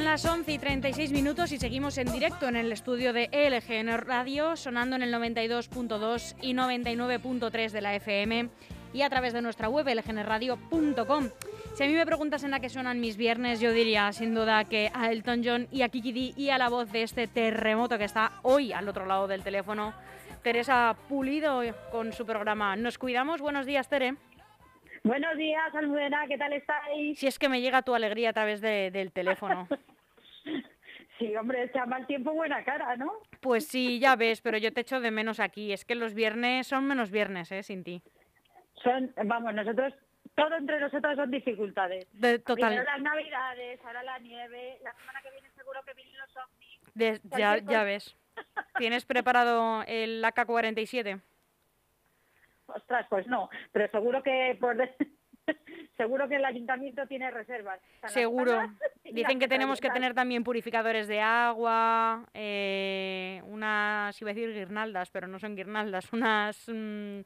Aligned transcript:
Son 0.00 0.06
las 0.06 0.24
11 0.24 0.50
y 0.50 0.58
36 0.58 1.12
minutos 1.12 1.52
y 1.52 1.58
seguimos 1.58 1.98
en 1.98 2.10
directo 2.10 2.48
en 2.48 2.56
el 2.56 2.72
estudio 2.72 3.12
de 3.12 3.28
LGN 3.32 3.98
Radio, 3.98 4.56
sonando 4.56 4.96
en 4.96 5.02
el 5.02 5.12
92.2 5.12 6.36
y 6.40 6.54
99.3 6.54 7.70
de 7.70 7.80
la 7.82 7.94
FM 7.96 8.48
y 8.94 9.02
a 9.02 9.10
través 9.10 9.34
de 9.34 9.42
nuestra 9.42 9.68
web 9.68 9.86
lgnradio.com. 9.86 11.28
Si 11.74 11.84
a 11.84 11.86
mí 11.86 11.92
me 11.92 12.06
preguntas 12.06 12.44
en 12.44 12.50
la 12.50 12.60
que 12.60 12.70
suenan 12.70 12.98
mis 12.98 13.18
viernes, 13.18 13.60
yo 13.60 13.72
diría 13.72 14.10
sin 14.14 14.34
duda 14.34 14.64
que 14.64 14.90
a 14.94 15.12
Elton 15.12 15.42
John 15.44 15.68
y 15.70 15.82
a 15.82 15.90
Kiki 15.90 16.12
D 16.12 16.32
y 16.34 16.48
a 16.48 16.56
la 16.56 16.70
voz 16.70 16.90
de 16.90 17.02
este 17.02 17.26
terremoto 17.26 17.98
que 17.98 18.04
está 18.04 18.32
hoy 18.40 18.72
al 18.72 18.88
otro 18.88 19.04
lado 19.04 19.28
del 19.28 19.42
teléfono, 19.42 19.92
Teresa 20.42 20.96
Pulido 21.10 21.60
con 21.92 22.14
su 22.14 22.24
programa 22.24 22.74
Nos 22.74 22.96
Cuidamos. 22.96 23.42
Buenos 23.42 23.66
días, 23.66 23.86
Tere. 23.90 24.14
Buenos 25.02 25.36
días, 25.36 25.74
Almudena, 25.74 26.26
¿qué 26.26 26.38
tal 26.38 26.52
estáis? 26.54 27.18
Si 27.18 27.26
es 27.26 27.38
que 27.38 27.50
me 27.50 27.60
llega 27.60 27.82
tu 27.82 27.94
alegría 27.94 28.30
a 28.30 28.32
través 28.32 28.62
del 28.62 29.12
teléfono. 29.12 29.68
sí, 31.20 31.36
hombre, 31.36 31.64
echa 31.64 31.86
mal 31.86 32.06
tiempo 32.06 32.32
buena 32.32 32.64
cara, 32.64 32.96
¿no? 32.96 33.12
Pues 33.40 33.68
sí, 33.68 34.00
ya 34.00 34.16
ves, 34.16 34.40
pero 34.40 34.58
yo 34.58 34.72
te 34.72 34.80
echo 34.80 35.00
de 35.00 35.10
menos 35.10 35.38
aquí. 35.38 35.72
Es 35.72 35.84
que 35.84 35.94
los 35.94 36.14
viernes 36.14 36.66
son 36.66 36.86
menos 36.86 37.10
viernes, 37.10 37.52
¿eh? 37.52 37.62
Sin 37.62 37.84
ti. 37.84 38.02
Son, 38.82 39.12
vamos, 39.24 39.54
nosotros, 39.54 39.94
todo 40.34 40.56
entre 40.56 40.80
nosotros 40.80 41.14
son 41.14 41.30
dificultades. 41.30 42.08
De, 42.12 42.38
total. 42.38 42.82
las 42.84 43.02
navidades, 43.02 43.78
ahora 43.84 44.02
la 44.02 44.18
nieve, 44.18 44.78
la 44.82 44.92
semana 44.94 45.20
que 45.22 45.30
viene 45.30 45.50
seguro 45.54 45.80
que 45.86 45.94
vienen 45.94 46.14
los 46.18 46.36
ovnis. 46.36 47.20
ya, 47.36 47.58
ya 47.58 47.84
ves. 47.84 48.16
¿Tienes 48.78 49.04
preparado 49.04 49.84
el 49.86 50.24
AK-47? 50.24 51.20
Ostras, 52.66 53.06
pues 53.10 53.26
no, 53.26 53.50
pero 53.72 53.90
seguro 53.90 54.22
que 54.22 54.56
por 54.60 54.76
seguro 55.96 56.28
que 56.28 56.36
el 56.36 56.44
ayuntamiento 56.44 57.06
tiene 57.06 57.30
reservas. 57.30 57.80
Seguro. 58.06 58.62
Dicen 59.12 59.38
que 59.38 59.48
tenemos 59.48 59.80
que 59.80 59.90
tener 59.90 60.14
también 60.14 60.44
purificadores 60.44 61.08
de 61.08 61.20
agua, 61.20 62.26
eh, 62.34 63.42
unas, 63.46 64.20
iba 64.20 64.30
a 64.30 64.34
decir 64.34 64.52
guirnaldas, 64.52 65.10
pero 65.10 65.26
no 65.26 65.38
son 65.38 65.56
guirnaldas, 65.56 66.12
unas... 66.12 66.68
Mm, 66.68 67.20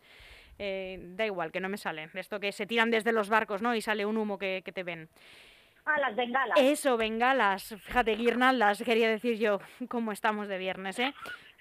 eh, 0.56 0.98
da 1.16 1.26
igual, 1.26 1.50
que 1.50 1.60
no 1.60 1.68
me 1.68 1.76
sale. 1.76 2.08
Esto 2.14 2.38
que 2.38 2.52
se 2.52 2.66
tiran 2.66 2.90
desde 2.90 3.10
los 3.10 3.28
barcos, 3.28 3.60
¿no? 3.60 3.74
Y 3.74 3.80
sale 3.80 4.06
un 4.06 4.16
humo 4.16 4.38
que, 4.38 4.62
que 4.64 4.70
te 4.70 4.84
ven. 4.84 5.08
Ah, 5.84 5.98
las 5.98 6.16
bengalas. 6.16 6.58
Eso, 6.58 6.96
bengalas. 6.96 7.74
Fíjate, 7.80 8.14
guirnaldas, 8.14 8.82
quería 8.82 9.08
decir 9.08 9.38
yo, 9.38 9.60
cómo 9.88 10.12
estamos 10.12 10.48
de 10.48 10.58
viernes, 10.58 10.98
¿eh? 10.98 11.12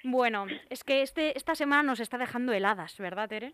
Bueno, 0.04 0.46
es 0.70 0.84
que 0.84 1.02
este, 1.02 1.38
esta 1.38 1.56
semana 1.56 1.84
nos 1.84 2.00
está 2.00 2.18
dejando 2.18 2.54
heladas, 2.54 2.98
¿verdad, 2.98 3.30
Tere? 3.30 3.54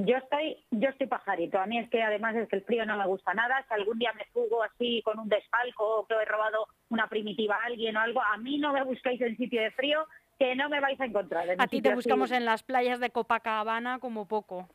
Yo 0.00 0.16
estoy, 0.16 0.56
yo 0.70 0.90
estoy 0.90 1.08
pajarito. 1.08 1.58
A 1.58 1.66
mí 1.66 1.76
es 1.76 1.90
que 1.90 2.00
además 2.00 2.36
es 2.36 2.48
que 2.48 2.54
el 2.54 2.62
frío 2.62 2.86
no 2.86 2.96
me 2.96 3.06
gusta 3.06 3.34
nada. 3.34 3.64
Si 3.66 3.74
algún 3.74 3.98
día 3.98 4.12
me 4.12 4.26
fugo 4.26 4.62
así 4.62 5.02
con 5.02 5.18
un 5.18 5.28
desfalco 5.28 5.98
o 5.98 6.06
que 6.06 6.14
he 6.14 6.24
robado 6.24 6.68
una 6.88 7.08
primitiva 7.08 7.56
a 7.56 7.66
alguien 7.66 7.96
o 7.96 8.00
algo, 8.00 8.22
a 8.22 8.36
mí 8.36 8.58
no 8.58 8.72
me 8.72 8.84
busquéis 8.84 9.20
en 9.20 9.36
sitio 9.36 9.60
de 9.60 9.72
frío 9.72 10.06
que 10.38 10.54
no 10.54 10.68
me 10.68 10.78
vais 10.78 11.00
a 11.00 11.04
encontrar. 11.04 11.48
a 11.58 11.66
ti 11.66 11.82
te 11.82 11.92
buscamos 11.96 12.30
en 12.30 12.44
las 12.44 12.62
playas 12.62 13.00
de 13.00 13.10
Copacabana 13.10 13.98
como 13.98 14.28
poco. 14.28 14.68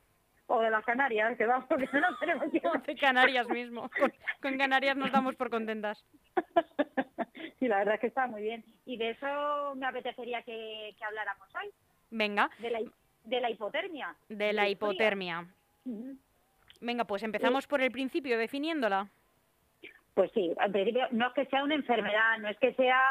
O 0.48 0.60
de 0.60 0.70
las 0.70 0.84
Canarias, 0.84 1.38
que 1.38 1.46
vamos, 1.46 1.68
porque 1.70 1.88
no 1.94 2.18
tenemos 2.20 2.52
que... 2.52 2.62
De 2.92 3.00
Canarias 3.00 3.48
mismo. 3.48 3.90
Con, 4.42 4.58
Canarias 4.58 4.98
nos 4.98 5.10
damos 5.14 5.38
por 5.38 5.50
contentas. 5.50 6.06
sí, 7.60 7.70
la 7.70 7.78
verdad 7.78 7.96
es 7.96 8.02
que 8.02 8.08
está 8.08 8.28
muy 8.28 8.42
bien. 8.42 8.66
Y 8.86 8.98
de 8.98 9.12
eso 9.12 9.74
me 9.76 9.86
apetecería 9.86 10.42
que, 10.42 10.94
que 10.98 11.06
habláramos 11.06 11.48
hoy. 11.56 11.72
Venga. 12.12 12.50
De 12.60 12.70
la, 12.70 12.82
de 13.24 13.42
la 13.42 13.50
hipotermia. 13.50 14.16
De 14.30 14.54
la 14.54 14.70
hipotermia. 14.70 15.48
Venga, 16.82 17.06
pues 17.06 17.24
empezamos 17.24 17.68
por 17.68 17.82
el 17.82 17.92
principio, 17.92 18.38
definiéndola. 18.38 19.08
Pues 20.14 20.32
sí, 20.34 20.54
al 20.58 20.72
principio 20.72 21.08
no 21.12 21.28
es 21.28 21.34
que 21.34 21.46
sea 21.46 21.64
una 21.64 21.76
enfermedad, 21.76 22.38
no 22.40 22.50
es 22.50 22.58
que 22.60 22.74
sea 22.74 23.02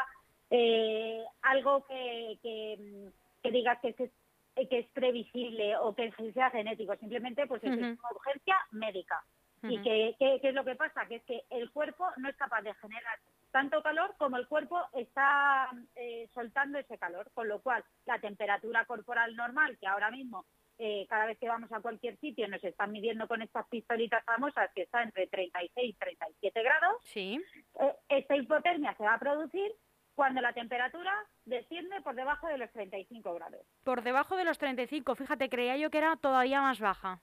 eh, 0.49 1.23
algo 1.41 1.85
que, 1.85 2.37
que, 2.41 3.09
que 3.41 3.51
digas 3.51 3.79
que 3.81 3.89
es, 3.89 4.69
que 4.69 4.79
es 4.79 4.87
previsible 4.93 5.75
o 5.77 5.93
que 5.93 6.13
sea 6.33 6.49
genético, 6.51 6.95
simplemente 6.97 7.45
pues 7.47 7.63
es 7.63 7.75
una 7.75 7.97
urgencia 8.11 8.55
médica. 8.71 9.23
¿Y 9.63 9.81
qué, 9.81 10.15
qué, 10.19 10.39
es 10.41 10.53
lo 10.53 10.65
que 10.65 10.75
pasa? 10.75 11.05
Que 11.07 11.15
es 11.15 11.23
que 11.23 11.41
el 11.49 11.71
cuerpo 11.71 12.05
no 12.17 12.29
es 12.29 12.35
capaz 12.35 12.61
de 12.61 12.73
generar 12.75 13.17
tanto 13.53 13.83
calor 13.83 14.15
como 14.17 14.35
el 14.37 14.47
cuerpo 14.47 14.81
está 14.93 15.69
eh, 15.95 16.27
soltando 16.33 16.79
ese 16.79 16.97
calor, 16.97 17.29
con 17.35 17.47
lo 17.47 17.61
cual 17.61 17.85
la 18.05 18.19
temperatura 18.19 18.83
corporal 18.85 19.35
normal, 19.35 19.77
que 19.79 19.85
ahora 19.85 20.09
mismo 20.09 20.45
eh, 20.79 21.05
cada 21.07 21.27
vez 21.27 21.37
que 21.37 21.47
vamos 21.47 21.71
a 21.71 21.79
cualquier 21.79 22.17
sitio 22.17 22.47
nos 22.47 22.63
están 22.63 22.91
midiendo 22.91 23.27
con 23.27 23.43
estas 23.43 23.67
pistolitas 23.67 24.25
famosas 24.25 24.71
que 24.73 24.81
está 24.81 25.03
entre 25.03 25.27
36 25.27 25.71
y 25.87 25.93
37 25.93 26.63
grados, 26.63 26.95
sí. 27.03 27.39
Eh, 27.79 27.95
esta 28.09 28.35
hipotermia 28.35 28.95
se 28.95 29.03
va 29.03 29.13
a 29.13 29.19
producir 29.19 29.71
cuando 30.15 30.41
la 30.41 30.53
temperatura 30.53 31.13
desciende 31.45 32.01
por 32.01 32.15
debajo 32.15 32.47
de 32.47 32.57
los 32.57 32.71
35 32.71 33.35
grados. 33.35 33.61
Por 33.83 34.01
debajo 34.01 34.35
de 34.35 34.45
los 34.45 34.57
35, 34.57 35.13
fíjate, 35.13 35.47
creía 35.47 35.77
yo 35.77 35.91
que 35.91 35.99
era 35.99 36.15
todavía 36.15 36.59
más 36.59 36.79
baja. 36.79 37.21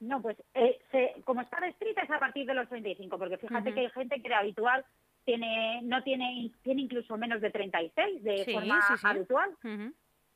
No, 0.00 0.20
pues 0.20 0.36
eh, 0.52 0.78
como 1.24 1.40
está 1.40 1.58
descrita 1.60 2.02
es 2.02 2.10
a 2.10 2.20
partir 2.20 2.46
de 2.46 2.54
los 2.54 2.68
35, 2.68 3.18
porque 3.18 3.38
fíjate 3.38 3.72
que 3.72 3.80
hay 3.80 3.90
gente 3.90 4.20
que 4.20 4.28
de 4.28 4.34
habitual 4.34 4.84
tiene 5.28 5.82
no 5.82 6.02
tiene 6.02 6.50
tiene 6.62 6.80
incluso 6.80 7.18
menos 7.18 7.42
de 7.42 7.50
36 7.50 8.24
de 8.24 8.46
forma 8.50 8.80
habitual, 9.02 9.54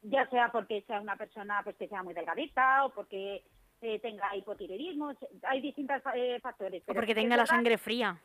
ya 0.03 0.28
sea 0.28 0.53
porque 0.53 0.82
sea 0.82 1.00
una 1.00 1.16
persona 1.16 1.62
pues 1.64 1.76
que 1.76 1.88
sea 1.88 2.03
muy 2.03 2.12
delgadita 2.12 2.84
o 2.84 2.91
porque 2.91 3.42
eh, 3.81 3.98
tenga 4.00 4.36
hipotiroidismo, 4.36 5.14
hay 5.44 5.62
distintos 5.62 6.02
eh, 6.14 6.38
factores. 6.42 6.82
o 6.86 6.92
porque 6.92 7.14
tenga 7.14 7.38
la 7.38 7.47
sangre 7.47 7.78
fría. 7.78 8.20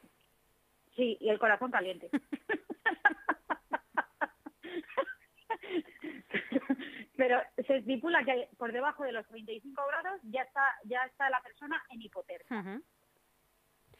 Sí, 0.97 1.17
y 1.22 1.29
el 1.29 1.39
corazón 1.39 1.72
caliente. 1.72 2.09
pero 7.16 7.39
se 7.66 7.77
estipula 7.77 8.25
que 8.25 8.50
por 8.57 8.73
debajo 8.73 9.06
de 9.06 9.13
los 9.13 9.25
35 9.27 9.81
grados 9.88 10.19
ya 10.23 10.41
está 10.41 10.66
ya 10.83 11.06
está 11.06 11.29
la 11.29 11.41
persona 11.41 11.81
en 11.91 12.01
hipotermia. 12.01 12.81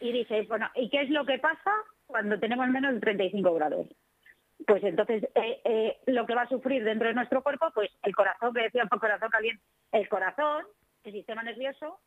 Y 0.02 0.12
dice, 0.12 0.42
bueno, 0.44 0.70
¿y 0.76 0.90
qué 0.90 1.04
es 1.04 1.10
lo 1.10 1.26
que 1.26 1.40
pasa 1.40 1.72
cuando 2.18 2.40
tenemos 2.40 2.68
menos 2.70 2.96
de 2.96 3.00
35 3.00 3.54
grados? 3.54 3.86
Pues 4.66 4.84
entonces 4.84 5.24
eh, 5.36 5.62
eh, 5.64 5.98
lo 6.08 6.26
que 6.26 6.34
va 6.34 6.42
a 6.42 6.50
sufrir 6.50 6.84
dentro 6.84 7.08
de 7.08 7.14
nuestro 7.14 7.44
cuerpo, 7.44 7.68
pues 7.76 7.92
el 8.02 8.16
corazón, 8.16 8.56
que 8.56 8.64
decíamos 8.64 9.00
corazón 9.00 9.30
caliente, 9.30 9.62
el 9.92 10.10
corazón, 10.10 10.66
el 11.04 11.14
sistema 11.14 11.44
nervioso 11.44 12.00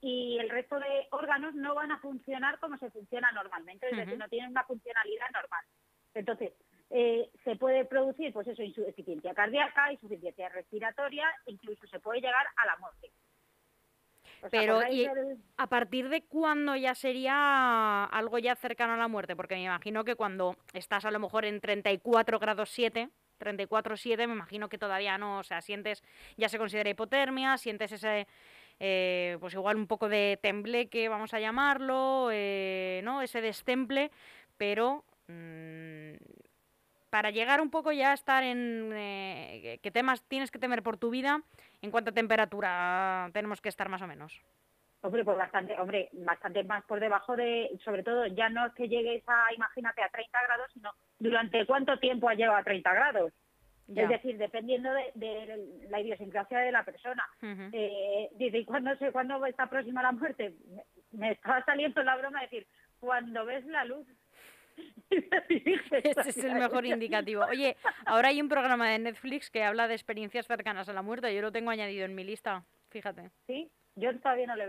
y 0.00 0.38
el 0.38 0.48
resto 0.48 0.78
de 0.78 1.08
órganos 1.10 1.56
no 1.56 1.74
van 1.74 1.90
a 1.90 1.98
funcionar 1.98 2.60
como 2.60 2.78
se 2.78 2.88
funciona 2.92 3.32
normalmente, 3.32 3.88
es 3.90 3.96
decir, 3.96 4.16
no 4.16 4.28
tienen 4.28 4.52
una 4.52 4.62
funcionalidad 4.62 5.26
normal. 5.32 5.64
Entonces, 6.14 6.52
eh, 6.90 7.28
se 7.42 7.56
puede 7.56 7.84
producir, 7.84 8.32
pues 8.32 8.46
eso, 8.46 8.62
insuficiencia 8.62 9.34
cardíaca, 9.34 9.92
insuficiencia 9.92 10.50
respiratoria, 10.50 11.26
incluso 11.46 11.84
se 11.88 11.98
puede 11.98 12.20
llegar 12.20 12.46
a 12.56 12.64
la 12.64 12.76
muerte. 12.76 13.10
Pero 14.50 14.80
a 15.56 15.66
partir 15.68 16.08
de 16.08 16.22
cuándo 16.22 16.76
ya 16.76 16.94
sería 16.94 18.04
algo 18.04 18.38
ya 18.38 18.54
cercano 18.54 18.94
a 18.94 18.96
la 18.96 19.08
muerte, 19.08 19.36
porque 19.36 19.54
me 19.56 19.64
imagino 19.64 20.04
que 20.04 20.14
cuando 20.14 20.56
estás 20.72 21.04
a 21.04 21.10
lo 21.10 21.18
mejor 21.18 21.44
en 21.44 21.60
34 21.60 22.38
grados 22.38 22.70
7, 22.70 23.08
34,7, 23.38 24.26
me 24.26 24.34
imagino 24.34 24.68
que 24.68 24.78
todavía 24.78 25.18
no, 25.18 25.38
o 25.38 25.44
sea, 25.44 25.60
sientes, 25.60 26.02
ya 26.36 26.48
se 26.48 26.58
considera 26.58 26.90
hipotermia, 26.90 27.56
sientes 27.58 27.92
ese, 27.92 28.26
eh, 28.80 29.36
pues 29.40 29.54
igual 29.54 29.76
un 29.76 29.86
poco 29.86 30.08
de 30.08 30.38
tembleque, 30.42 31.08
vamos 31.08 31.34
a 31.34 31.40
llamarlo, 31.40 32.30
eh, 32.32 33.00
¿no? 33.04 33.22
Ese 33.22 33.40
destemple, 33.40 34.10
pero 34.56 35.04
mm, 35.28 36.14
para 37.10 37.30
llegar 37.30 37.60
un 37.60 37.70
poco 37.70 37.92
ya 37.92 38.10
a 38.10 38.14
estar 38.14 38.42
en 38.42 38.92
eh, 38.92 39.78
qué 39.82 39.90
temas 39.90 40.22
tienes 40.28 40.50
que 40.50 40.58
temer 40.58 40.82
por 40.82 40.96
tu 40.96 41.10
vida, 41.10 41.42
¿en 41.82 41.90
cuánta 41.90 42.12
temperatura 42.12 43.30
tenemos 43.32 43.60
que 43.60 43.68
estar 43.68 43.88
más 43.88 44.02
o 44.02 44.06
menos? 44.06 44.42
Hombre, 45.00 45.24
pues 45.24 45.38
bastante, 45.38 45.78
hombre, 45.78 46.08
bastante 46.12 46.64
más 46.64 46.84
por 46.84 46.98
debajo 46.98 47.36
de, 47.36 47.70
sobre 47.84 48.02
todo, 48.02 48.26
ya 48.26 48.48
no 48.48 48.66
es 48.66 48.74
que 48.74 48.88
llegues 48.88 49.22
a, 49.28 49.54
imagínate, 49.54 50.02
a 50.02 50.08
30 50.08 50.42
grados, 50.42 50.70
sino 50.72 50.90
durante 51.18 51.64
cuánto 51.66 51.98
tiempo 51.98 52.28
ha 52.28 52.34
llegado 52.34 52.56
a 52.56 52.64
30 52.64 52.92
grados. 52.92 53.32
Es 53.94 54.08
decir, 54.08 54.36
dependiendo 54.36 54.90
de, 55.14 55.86
la 55.88 56.00
idiosincrasia 56.00 56.58
de 56.58 56.72
la 56.72 56.84
persona. 56.84 57.26
Eh, 57.40 58.28
dice, 58.34 58.58
¿y 58.58 58.64
cuándo, 58.66 58.94
se, 58.96 59.12
cuándo 59.12 59.44
está 59.46 59.70
próxima 59.70 60.02
la 60.02 60.12
muerte? 60.12 60.52
Me, 60.68 60.84
me 61.12 61.30
estaba 61.32 61.64
saliendo 61.64 62.02
la 62.02 62.16
broma 62.16 62.40
de 62.40 62.46
decir, 62.46 62.66
cuando 63.00 63.46
ves 63.46 63.64
la 63.64 63.86
luz, 63.86 64.06
Ese 65.10 66.30
es 66.30 66.44
el 66.44 66.54
mejor 66.54 66.84
indicativo. 66.86 67.44
Oye, 67.44 67.76
ahora 68.04 68.28
hay 68.28 68.40
un 68.40 68.48
programa 68.48 68.90
de 68.90 68.98
Netflix 68.98 69.50
que 69.50 69.64
habla 69.64 69.88
de 69.88 69.94
experiencias 69.94 70.46
cercanas 70.46 70.88
a 70.88 70.92
la 70.92 71.02
muerte. 71.02 71.34
Yo 71.34 71.42
lo 71.42 71.52
tengo 71.52 71.70
añadido 71.70 72.04
en 72.04 72.14
mi 72.14 72.24
lista, 72.24 72.64
fíjate. 72.90 73.30
Sí, 73.46 73.70
yo 73.96 74.16
todavía 74.20 74.46
no 74.46 74.56
lo, 74.56 74.64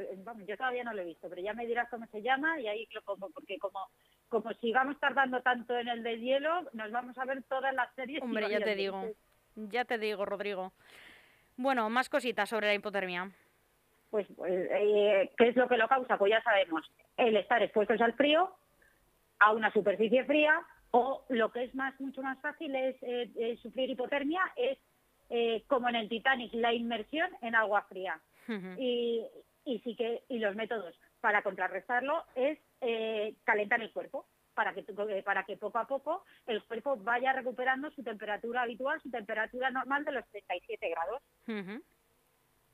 yo 0.45 0.57
todavía 0.57 0.83
no 0.83 0.93
lo 0.93 1.01
he 1.01 1.05
visto, 1.05 1.29
pero 1.29 1.41
ya 1.41 1.53
me 1.53 1.65
dirás 1.65 1.89
cómo 1.89 2.05
se 2.07 2.21
llama 2.21 2.59
y 2.59 2.67
ahí 2.67 2.87
lo 2.93 3.01
como 3.03 3.29
porque 3.29 3.57
como 3.59 3.79
como 4.29 4.53
sigamos 4.53 4.99
tardando 4.99 5.41
tanto 5.41 5.77
en 5.77 5.87
el 5.87 6.03
de 6.03 6.19
hielo, 6.19 6.69
nos 6.73 6.91
vamos 6.91 7.17
a 7.17 7.25
ver 7.25 7.43
todas 7.43 7.73
las 7.73 7.93
series. 7.95 8.21
Hombre, 8.21 8.49
ya 8.49 8.59
te 8.59 8.75
digo, 8.75 9.03
ya 9.55 9.85
te 9.85 9.97
digo, 9.97 10.25
Rodrigo. 10.25 10.71
Bueno, 11.57 11.89
más 11.89 12.09
cositas 12.09 12.47
sobre 12.47 12.67
la 12.67 12.75
hipotermia. 12.75 13.31
Pues, 14.09 14.27
pues 14.35 14.53
eh, 14.71 15.31
¿qué 15.37 15.49
es 15.49 15.55
lo 15.55 15.67
que 15.67 15.77
lo 15.77 15.87
causa? 15.87 16.17
Pues 16.17 16.31
ya 16.31 16.41
sabemos, 16.41 16.89
el 17.17 17.35
estar 17.35 17.61
expuestos 17.61 17.99
al 18.01 18.13
frío, 18.13 18.55
a 19.39 19.51
una 19.51 19.71
superficie 19.71 20.23
fría 20.25 20.61
o 20.91 21.23
lo 21.29 21.51
que 21.51 21.63
es 21.63 21.75
más 21.75 21.99
mucho 21.99 22.21
más 22.21 22.39
fácil 22.39 22.75
es 22.75 22.95
eh, 23.01 23.57
sufrir 23.61 23.89
hipotermia 23.89 24.41
es 24.55 24.77
como 25.67 25.87
en 25.87 25.95
el 25.95 26.09
Titanic 26.09 26.51
la 26.55 26.73
inmersión 26.73 27.29
en 27.41 27.53
agua 27.53 27.83
fría. 27.83 28.19
Y, 28.79 29.23
y 29.63 29.79
sí 29.81 29.95
que 29.95 30.23
y 30.27 30.39
los 30.39 30.55
métodos 30.55 30.99
para 31.21 31.43
contrarrestarlo 31.43 32.23
es 32.33 32.57
calentar 33.43 33.79
el 33.79 33.91
cuerpo 33.91 34.25
para 34.59 34.73
que, 34.73 34.83
para 35.23 35.45
que 35.45 35.55
poco 35.55 35.77
a 35.77 35.87
poco 35.87 36.25
el 36.45 36.61
cuerpo 36.63 36.97
vaya 36.97 37.31
recuperando 37.31 37.89
su 37.91 38.03
temperatura 38.03 38.63
habitual, 38.63 38.99
su 39.01 39.09
temperatura 39.09 39.71
normal 39.71 40.03
de 40.03 40.11
los 40.11 40.27
37 40.27 40.89
grados. 40.89 41.21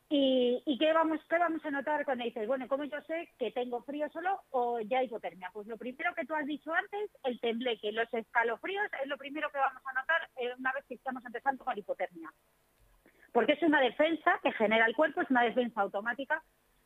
¿Y, 0.08 0.62
¿Y, 0.66 0.78
qué, 0.78 0.94
vamos, 0.94 1.20
qué 1.28 1.38
vamos 1.40 1.66
a 1.66 1.72
notar 1.72 2.06
cuando 2.06 2.24
dices, 2.24 2.48
bueno, 2.48 2.68
¿cómo 2.68 2.84
yo 2.84 3.02
sé 3.08 3.34
que 3.40 3.52
tengo 3.52 3.82
frío 3.82 4.08
solo 4.10 4.44
o 4.52 4.80
ya 4.80 5.02
hipotermia? 5.02 5.50
Pues 5.52 5.66
lo 5.68 5.78
primero 5.78 6.14
que 6.14 6.26
tú 6.26 6.36
has 6.36 6.46
dicho 6.46 6.72
antes, 6.72 7.10
el 7.24 7.40
tembleque, 7.40 7.92
los 7.92 8.14
escalofríos, 8.14 8.86
es 9.02 9.08
lo 9.08 9.18
primero 9.18 9.50
que 9.52 9.58
vamos 9.58 9.82
a 9.84 9.94
notar 9.94 10.30
eh, 10.38 10.54
una 10.60 10.72
vez 10.74 10.86
que 10.86 10.96
estamos 10.96 11.26
empezando 11.26 11.66
con 11.66 11.78
hipotermia. 11.78 12.32
Porque 13.32 13.54
es 13.54 13.64
una 13.64 13.82
defensa 13.82 14.40
que 14.44 14.52
genera 14.52 14.86
el 14.86 14.96
cuerpo, 14.96 15.22
es 15.22 15.30
una 15.32 15.44
defensa 15.44 15.82
automática 15.82 16.44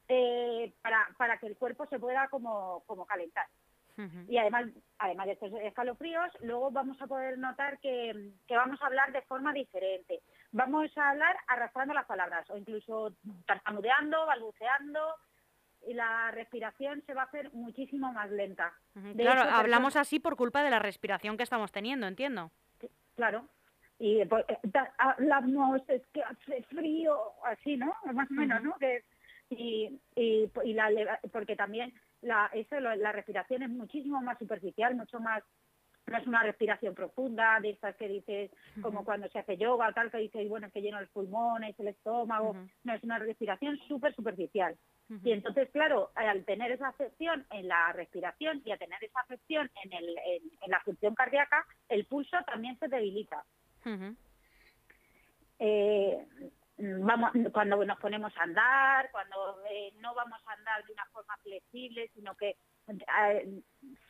eh, 0.08 0.74
para, 0.82 1.10
para 1.18 1.38
que 1.38 1.48
el 1.48 1.58
cuerpo 1.58 1.86
se 1.88 2.00
pueda 2.00 2.30
como, 2.30 2.84
como 2.88 3.06
calentar. 3.06 3.48
Y 4.30 4.38
además, 4.38 4.68
además 4.98 5.26
de 5.26 5.34
estos 5.34 5.52
escalofríos, 5.62 6.32
luego 6.42 6.72
vamos 6.72 7.02
a 7.02 7.08
poder 7.08 7.38
notar 7.38 7.80
que, 7.80 8.32
vamos 8.50 8.82
a 8.82 8.86
hablar 8.86 9.12
de 9.12 9.22
forma 9.24 9.52
diferente. 9.52 10.22
Vamos 10.52 10.98
a 10.98 11.10
hablar 11.10 11.36
arrastrando 11.48 11.94
las 11.94 12.06
palabras 12.06 12.50
o 12.50 12.58
incluso 12.58 13.14
tartamudeando, 13.46 14.26
balbuceando 14.26 15.16
y 15.88 15.94
la 15.94 16.32
respiración 16.32 17.04
se 17.06 17.14
va 17.14 17.24
a 17.24 17.26
hacer 17.26 17.52
muchísimo 17.54 18.12
más 18.12 18.30
lenta. 18.32 18.74
claro, 19.16 19.42
hablamos 19.42 19.96
así 19.96 20.20
por 20.20 20.36
culpa 20.36 20.64
de 20.64 20.70
la 20.70 20.80
respiración 20.80 21.38
que 21.38 21.44
estamos 21.44 21.72
teniendo, 21.72 22.08
entiendo. 22.08 22.52
Claro. 23.16 23.48
Y 24.00 24.26
pues, 24.26 24.46
eh, 24.50 24.58
hablamos, 24.98 25.82
es 25.90 26.02
que 26.14 26.24
hace 26.24 26.64
frío, 26.64 27.18
así, 27.46 27.78
¿no? 27.78 27.94
Más 28.14 28.30
o 28.32 28.34
menos, 28.34 28.64
¿no? 28.64 28.74
Que, 28.80 29.04
y, 29.50 30.00
y, 30.16 30.50
y 30.64 30.74
la, 30.74 31.20
porque 31.32 31.56
también 31.56 31.94
la, 32.22 32.50
eso, 32.54 32.80
la 32.80 33.12
respiración 33.12 33.64
es 33.64 33.70
muchísimo 33.70 34.22
más 34.22 34.40
superficial, 34.40 34.96
mucho 34.96 35.20
más 35.20 35.44
no 36.10 36.18
es 36.18 36.28
una 36.28 36.44
respiración 36.44 36.96
profunda 36.96 37.60
de 37.62 37.72
estas 37.72 37.96
que 37.96 38.08
dices 38.08 38.52
como 38.82 39.04
cuando 39.04 39.28
se 39.30 39.40
hace 39.40 39.58
yoga 39.58 39.92
tal 39.94 40.12
que 40.12 40.18
dices 40.18 40.48
bueno 40.50 40.70
que 40.72 40.82
lleno 40.82 41.00
los 41.00 41.10
pulmones 41.10 41.80
el 41.80 41.88
estómago. 41.90 42.56
No 42.84 42.94
es 42.94 43.04
una 43.04 43.20
respiración 43.20 43.78
súper 43.88 44.16
superficial. 44.16 44.76
Y 45.24 45.32
entonces 45.32 45.70
claro 45.72 46.12
al 46.16 46.46
tener 46.46 46.72
esa 46.72 46.90
afección 46.90 47.46
en 47.52 47.68
la 47.68 47.92
respiración 47.94 48.62
y 48.64 48.72
a 48.72 48.78
tener 48.78 49.04
esa 49.04 49.20
afección 49.22 49.70
en, 49.84 49.94
el, 49.94 50.10
en, 50.10 50.72
la 50.72 50.80
función 50.82 51.16
cardíaca 51.16 51.66
el 51.88 52.06
pulso 52.06 52.38
también 52.46 52.78
se 52.78 52.88
debilita. 52.88 53.44
Eh, 55.58 56.26
vamos 56.78 57.32
cuando 57.52 57.84
nos 57.84 58.00
ponemos 58.00 58.36
a 58.38 58.44
andar, 58.44 59.10
cuando 59.12 59.60
eh, 59.70 59.94
no 60.00 60.14
vamos 60.14 60.40
a 60.46 60.54
andar 60.54 60.86
de 60.86 60.94
una 60.94 61.06
forma 61.08 61.36
flexible, 61.44 62.10
sino 62.14 62.36
que 62.36 62.56
eh, 62.90 63.62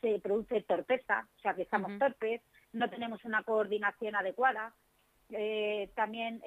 se 0.02 0.20
produce 0.20 0.62
torpeza, 0.62 1.28
o 1.38 1.40
sea 1.40 1.54
que 1.54 1.64
estamos 1.64 1.98
torpes, 2.00 2.42
no 2.74 2.90
tenemos 2.90 3.24
una 3.26 3.44
coordinación 3.44 4.16
adecuada. 4.16 4.74
Eh, 5.31 5.92
también 5.96 6.42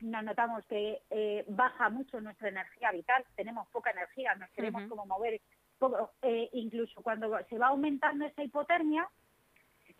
nos 0.00 0.22
notamos 0.22 0.64
que 0.66 1.44
baja 1.48 1.90
mucho 1.90 2.20
nuestra 2.20 2.48
energía 2.48 2.92
vital, 2.92 3.24
tenemos 3.34 3.68
poca 3.70 3.90
energía, 3.90 4.34
nos 4.36 4.50
queremos 4.50 4.84
como 4.88 5.04
mover, 5.04 5.40
poco, 5.78 6.12
incluso 6.52 7.02
cuando 7.02 7.36
se 7.48 7.58
va 7.58 7.68
aumentando 7.68 8.24
esa 8.26 8.44
hipotermia, 8.44 9.08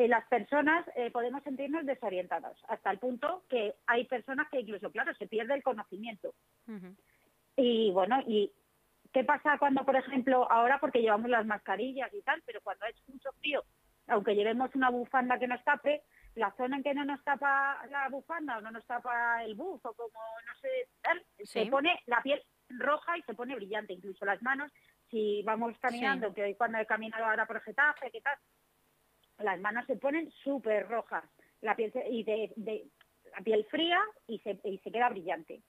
las 0.09 0.27
personas 0.29 0.87
eh, 0.95 1.11
podemos 1.11 1.43
sentirnos 1.43 1.85
desorientados, 1.85 2.57
hasta 2.69 2.91
el 2.91 2.99
punto 2.99 3.45
que 3.49 3.75
hay 3.87 4.05
personas 4.05 4.49
que 4.51 4.61
incluso, 4.61 4.91
claro, 4.91 5.15
se 5.15 5.27
pierde 5.27 5.55
el 5.55 5.63
conocimiento. 5.63 6.35
Y 7.57 7.91
bueno, 7.91 8.21
¿y 8.27 8.53
qué 9.13 9.25
pasa 9.25 9.59
cuando, 9.59 9.85
por 9.85 9.97
ejemplo, 9.97 10.51
ahora 10.51 10.79
porque 10.79 11.01
llevamos 11.01 11.31
las 11.31 11.47
mascarillas 11.47 12.13
y 12.15 12.23
tal, 12.23 12.43
pero 12.47 12.61
cuando 12.63 12.87
es 12.87 12.97
mucho 13.09 13.31
frío, 13.41 13.65
aunque 14.09 14.35
llevemos 14.35 14.75
una 14.75 14.91
bufanda 14.91 15.39
que 15.39 15.49
nos 15.49 15.63
tape, 15.65 16.03
la 16.35 16.53
zona 16.57 16.77
en 16.77 16.83
que 16.83 16.95
no 16.95 17.05
nos 17.05 17.23
tapa 17.25 17.85
la 17.91 18.09
bufanda 18.09 18.59
o 18.59 18.61
no 18.61 18.71
nos 18.71 18.87
tapa 18.87 19.43
el 19.45 19.55
bufo, 19.55 19.93
como 19.95 20.21
no 20.47 20.55
sé, 20.61 20.69
tal, 21.03 21.23
se 21.43 21.67
pone 21.67 22.01
la 22.07 22.23
piel 22.23 22.43
roja 22.69 23.19
y 23.19 23.23
se 23.23 23.35
pone 23.35 23.57
brillante, 23.57 23.93
incluso 23.93 24.25
las 24.25 24.41
manos, 24.43 24.73
si 25.11 25.43
vamos 25.43 25.77
caminando, 25.81 26.33
que 26.33 26.45
hoy 26.45 26.55
cuando 26.55 26.79
he 26.79 26.87
caminado 26.87 27.25
ahora 27.25 27.47
por 27.47 27.61
Getafe, 27.63 28.11
¿qué 28.11 28.21
tal? 28.21 28.37
las 29.43 29.61
manos 29.61 29.87
se 29.87 29.97
ponen 29.97 30.31
súper 30.45 30.89
rojas, 30.89 31.25
la 31.63 31.75
piel 31.75 31.93
y 32.11 32.25
de, 32.25 32.87
la 33.37 33.43
piel 33.43 33.65
fría 33.71 34.01
y 34.27 34.39
se, 34.41 34.61
y 34.65 34.79
se 34.79 34.93
queda 34.93 35.09
brillante. 35.09 35.63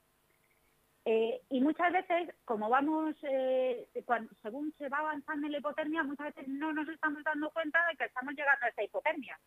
Eh, 1.03 1.42
y 1.50 1.62
muchas 1.62 1.92
veces, 1.92 2.33
como 2.45 2.69
vamos, 2.69 3.15
eh, 3.24 3.88
cuando, 4.06 4.31
según 4.42 4.71
se 4.77 4.88
va 4.88 5.00
avanzando 5.00 5.48
en 5.48 5.53
la 5.53 5.57
hipotermia, 5.57 6.03
muchas 6.03 6.27
veces 6.27 6.48
no 6.48 6.71
nos 6.74 6.88
estamos 6.88 7.24
dando 7.24 7.50
cuenta 7.51 7.80
de 7.88 7.98
que 7.98 8.06
estamos 8.06 8.36
llegando 8.36 8.65
a 8.65 8.69
esta 8.69 8.83
hipotermia, 8.83 9.39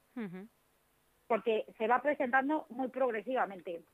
porque 1.29 1.65
se 1.79 1.87
va 1.87 2.03
presentando 2.03 2.67
muy 2.71 2.89
progresivamente. 2.89 3.85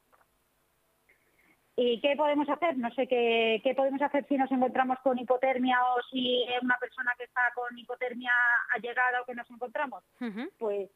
¿Y 1.76 2.00
qué 2.00 2.14
podemos 2.16 2.48
hacer? 2.48 2.76
No 2.76 2.90
sé 2.92 3.06
qué, 3.06 3.60
qué 3.62 3.74
podemos 3.74 4.02
hacer 4.02 4.26
si 4.26 4.36
nos 4.36 4.50
encontramos 4.50 4.98
con 5.00 5.18
hipotermia 5.18 5.78
o 5.94 6.02
si 6.10 6.44
una 6.62 6.76
persona 6.78 7.14
que 7.16 7.24
está 7.24 7.52
con 7.54 7.78
hipotermia 7.78 8.32
ha 8.74 8.78
llegado 8.78 9.22
o 9.22 9.26
que 9.26 9.34
nos 9.34 9.50
encontramos. 9.50 10.02
Pues 10.58 10.90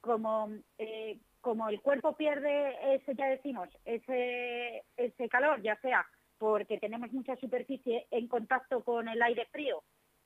como, 0.00 0.50
eh, 0.78 1.18
como 1.40 1.68
el 1.68 1.80
cuerpo 1.80 2.16
pierde 2.16 2.94
ese, 2.94 3.14
ya 3.14 3.26
decimos, 3.26 3.68
ese, 3.84 4.84
ese 4.96 5.28
calor, 5.28 5.62
ya 5.62 5.76
sea 5.80 6.06
porque 6.38 6.78
tenemos 6.78 7.12
mucha 7.12 7.36
superficie 7.36 8.06
en 8.10 8.26
contacto 8.26 8.82
con 8.82 9.08
el 9.08 9.20
aire 9.22 9.46
frío, 9.52 9.82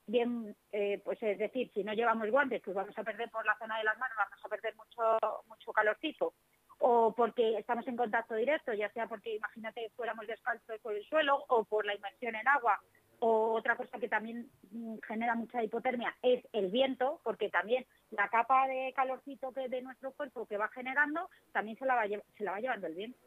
bien, 0.07 0.55
eh, 0.71 1.01
pues 1.03 1.21
es 1.21 1.37
decir, 1.37 1.69
si 1.73 1.83
no 1.83 1.93
llevamos 1.93 2.29
guantes, 2.31 2.61
pues 2.63 2.73
vamos 2.73 2.97
a 2.97 3.03
perder 3.03 3.29
por 3.29 3.45
la 3.45 3.57
zona 3.57 3.77
de 3.77 3.83
las 3.83 3.97
manos, 3.97 4.17
vamos 4.17 4.39
a 4.41 4.47
perder 4.49 4.75
mucho, 4.75 5.43
mucho 5.47 5.73
calorcito 5.73 6.33
o 6.79 7.13
porque 7.15 7.57
estamos 7.57 7.87
en 7.87 7.95
contacto 7.95 8.35
directo, 8.35 8.73
ya 8.73 8.91
sea 8.91 9.07
porque 9.07 9.35
imagínate 9.35 9.91
fuéramos 9.95 10.27
descalzos 10.27 10.79
por 10.81 10.93
el 10.93 11.05
suelo 11.05 11.45
o 11.47 11.63
por 11.63 11.85
la 11.85 11.95
inmersión 11.95 12.35
en 12.35 12.47
agua. 12.47 12.79
O 13.19 13.53
otra 13.53 13.75
cosa 13.75 13.99
que 13.99 14.07
también 14.07 14.49
mm, 14.71 14.97
genera 15.07 15.35
mucha 15.35 15.63
hipotermia 15.63 16.15
es 16.21 16.45
el 16.53 16.69
viento, 16.69 17.19
porque 17.23 17.49
también 17.49 17.85
la 18.11 18.29
capa 18.29 18.67
de 18.67 18.93
calorcito 18.95 19.51
que 19.51 19.69
de 19.69 19.81
nuestro 19.81 20.11
cuerpo 20.13 20.45
que 20.45 20.57
va 20.57 20.67
generando 20.69 21.29
también 21.51 21.77
se 21.77 21.85
la 21.85 21.95
va, 21.95 22.03
se 22.07 22.43
la 22.43 22.51
va 22.51 22.59
llevando 22.59 22.87
el 22.87 22.95
viento. 22.95 23.19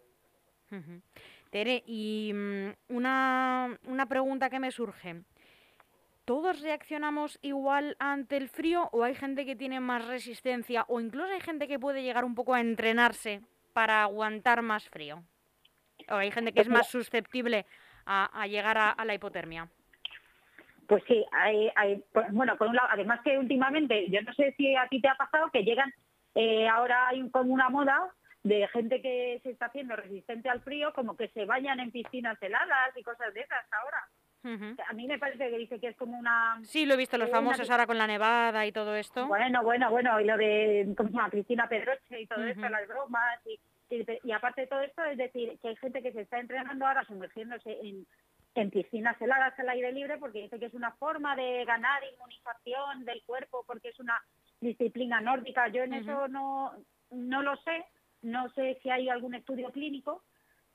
Tere, 1.50 1.82
y 1.86 2.32
mm, 2.34 2.94
una, 2.94 3.78
una 3.86 4.06
pregunta 4.06 4.50
que 4.50 4.60
me 4.60 4.70
surge. 4.70 5.22
¿todos 6.28 6.60
reaccionamos 6.60 7.38
igual 7.40 7.96
ante 7.98 8.36
el 8.36 8.50
frío 8.50 8.90
o 8.92 9.02
hay 9.02 9.14
gente 9.14 9.46
que 9.46 9.56
tiene 9.56 9.80
más 9.80 10.06
resistencia 10.06 10.84
o 10.86 11.00
incluso 11.00 11.32
hay 11.32 11.40
gente 11.40 11.66
que 11.66 11.78
puede 11.78 12.02
llegar 12.02 12.22
un 12.26 12.34
poco 12.34 12.52
a 12.52 12.60
entrenarse 12.60 13.40
para 13.72 14.02
aguantar 14.02 14.60
más 14.60 14.86
frío? 14.90 15.24
¿O 16.10 16.16
hay 16.16 16.30
gente 16.30 16.52
que 16.52 16.60
es 16.60 16.68
más 16.68 16.86
susceptible 16.90 17.64
a, 18.04 18.46
llegar 18.46 18.76
a, 18.76 19.04
la 19.06 19.14
hipotermia? 19.14 19.70
Pues 20.88 21.04
sí, 21.06 21.22
hay, 21.32 21.70
hay 21.76 22.02
pues, 22.12 22.32
bueno, 22.32 22.56
por 22.56 22.68
un 22.68 22.76
lado, 22.76 22.88
además 22.90 23.20
que 23.22 23.36
últimamente, 23.38 24.08
yo 24.10 24.22
no 24.22 24.32
sé 24.32 24.54
si 24.56 24.74
a 24.74 24.88
ti 24.88 25.02
te 25.02 25.08
ha 25.08 25.16
pasado 25.16 25.50
que 25.52 25.62
llegan, 25.62 25.92
eh, 26.34 26.66
ahora 26.66 27.08
hay 27.08 27.28
como 27.28 27.52
una 27.52 27.68
moda 27.68 28.08
de 28.42 28.66
gente 28.68 29.02
que 29.02 29.38
se 29.42 29.50
está 29.50 29.66
haciendo 29.66 29.96
resistente 29.96 30.48
al 30.48 30.62
frío, 30.62 30.94
como 30.94 31.14
que 31.14 31.28
se 31.28 31.44
bañan 31.44 31.78
en 31.80 31.90
piscinas 31.90 32.42
heladas 32.42 32.96
y 32.96 33.02
cosas 33.02 33.34
de 33.34 33.40
esas 33.40 33.66
ahora. 33.70 34.08
A 34.88 34.92
mí 34.94 35.06
me 35.06 35.18
parece 35.18 35.50
que 35.50 35.58
dice 35.58 35.78
que 35.78 35.88
es 35.88 35.96
como 35.96 36.18
una... 36.18 36.58
Sí, 36.62 36.86
lo 36.86 36.94
he 36.94 36.96
visto, 36.96 37.18
los 37.18 37.30
famosos 37.30 37.68
ahora 37.68 37.86
con 37.86 37.98
la 37.98 38.06
nevada 38.06 38.64
y 38.64 38.72
todo 38.72 38.96
esto. 38.96 39.26
Bueno, 39.26 39.62
bueno, 39.62 39.90
bueno, 39.90 40.18
y 40.20 40.24
lo 40.24 40.38
de, 40.38 40.94
¿cómo 40.96 41.10
se 41.10 41.16
llama? 41.16 41.28
Cristina 41.28 41.68
Pedroche 41.68 42.22
y 42.22 42.26
todo 42.26 42.44
esto, 42.44 42.66
las 42.66 42.88
bromas. 42.88 43.40
Y, 43.44 43.60
y, 44.24 44.32
aparte 44.32 44.62
de 44.62 44.66
todo 44.68 44.80
esto, 44.80 45.04
es 45.04 45.18
decir, 45.18 45.58
que 45.60 45.68
hay 45.68 45.76
gente 45.76 46.02
que 46.02 46.12
se 46.12 46.22
está 46.22 46.38
entrenando 46.38 46.86
ahora 46.86 47.04
sumergiéndose 47.04 47.78
en, 47.82 48.06
en 48.60 48.70
piscinas 48.70 49.20
heladas 49.20 49.58
al 49.58 49.68
aire 49.68 49.92
libre 49.92 50.18
porque 50.18 50.42
dice 50.42 50.58
que 50.58 50.66
es 50.66 50.74
una 50.74 50.92
forma 50.92 51.36
de 51.36 51.64
ganar 51.64 52.02
inmunización 52.12 53.04
del 53.04 53.22
cuerpo 53.24 53.64
porque 53.66 53.88
es 53.88 53.98
una 54.00 54.20
disciplina 54.60 55.20
nórdica. 55.20 55.68
Yo 55.68 55.82
en 55.82 55.94
eso 55.94 56.28
no, 56.28 56.72
no 57.10 57.42
lo 57.42 57.56
sé, 57.58 57.84
no 58.22 58.50
sé 58.50 58.78
si 58.82 58.90
hay 58.90 59.08
algún 59.08 59.34
estudio 59.34 59.70
clínico, 59.70 60.22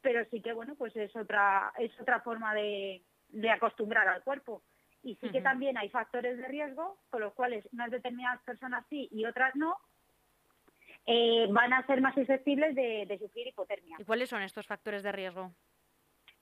pero 0.02 0.25
sí 0.32 0.42
que, 0.42 0.54
bueno, 0.54 0.75
pues 0.75 0.96
es 0.96 1.16
otra, 1.16 1.72
es 1.78 1.92
otra 2.00 2.22
forma 2.22 2.54
de 2.54 3.02
de 3.34 3.50
acostumbrar 3.50 4.08
al 4.08 4.24
cuerpo. 4.24 4.63
Y 5.02 5.16
sí 5.16 5.30
que 5.32 5.42
también 5.42 5.78
hay 5.78 5.90
factores 5.90 6.38
de 6.38 6.48
riesgo 6.48 6.98
con 7.10 7.20
los 7.20 7.34
cuales 7.34 7.68
unas 7.74 7.92
determinadas 7.92 8.42
personas 8.44 8.86
sí 8.90 9.10
y 9.12 9.25
otras 9.25 9.54
no, 9.56 9.75
eh, 11.06 11.46
van 11.50 11.74
a 11.74 11.86
ser 11.86 12.00
más 12.00 12.16
susceptibles 12.16 12.74
de, 12.74 13.18
sufrir 13.20 13.48
hipotermia. 13.48 13.98
¿Y 14.00 14.06
cuáles 14.06 14.30
son 14.30 14.42
estos 14.44 14.66
factores 14.66 15.04
de 15.04 15.12
riesgo? 15.12 15.52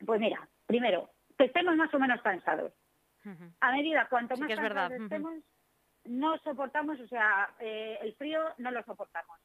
Pues 0.05 0.19
mira, 0.19 0.47
primero, 0.67 1.09
que 1.37 1.45
estemos 1.45 1.75
más 1.75 1.93
o 1.93 1.99
menos 1.99 2.21
cansados. 2.21 2.73
A 3.59 3.71
medida 3.71 4.07
cuanto 4.09 4.35
más 4.35 4.49
cansados 4.49 4.99
estemos, 4.99 5.35
no 6.05 6.37
soportamos, 6.39 6.99
o 6.99 7.07
sea, 7.07 7.49
eh, 7.59 7.99
el 8.01 8.13
frío 8.15 8.41
no 8.57 8.71
lo 8.71 8.83
soportamos. 8.83 9.37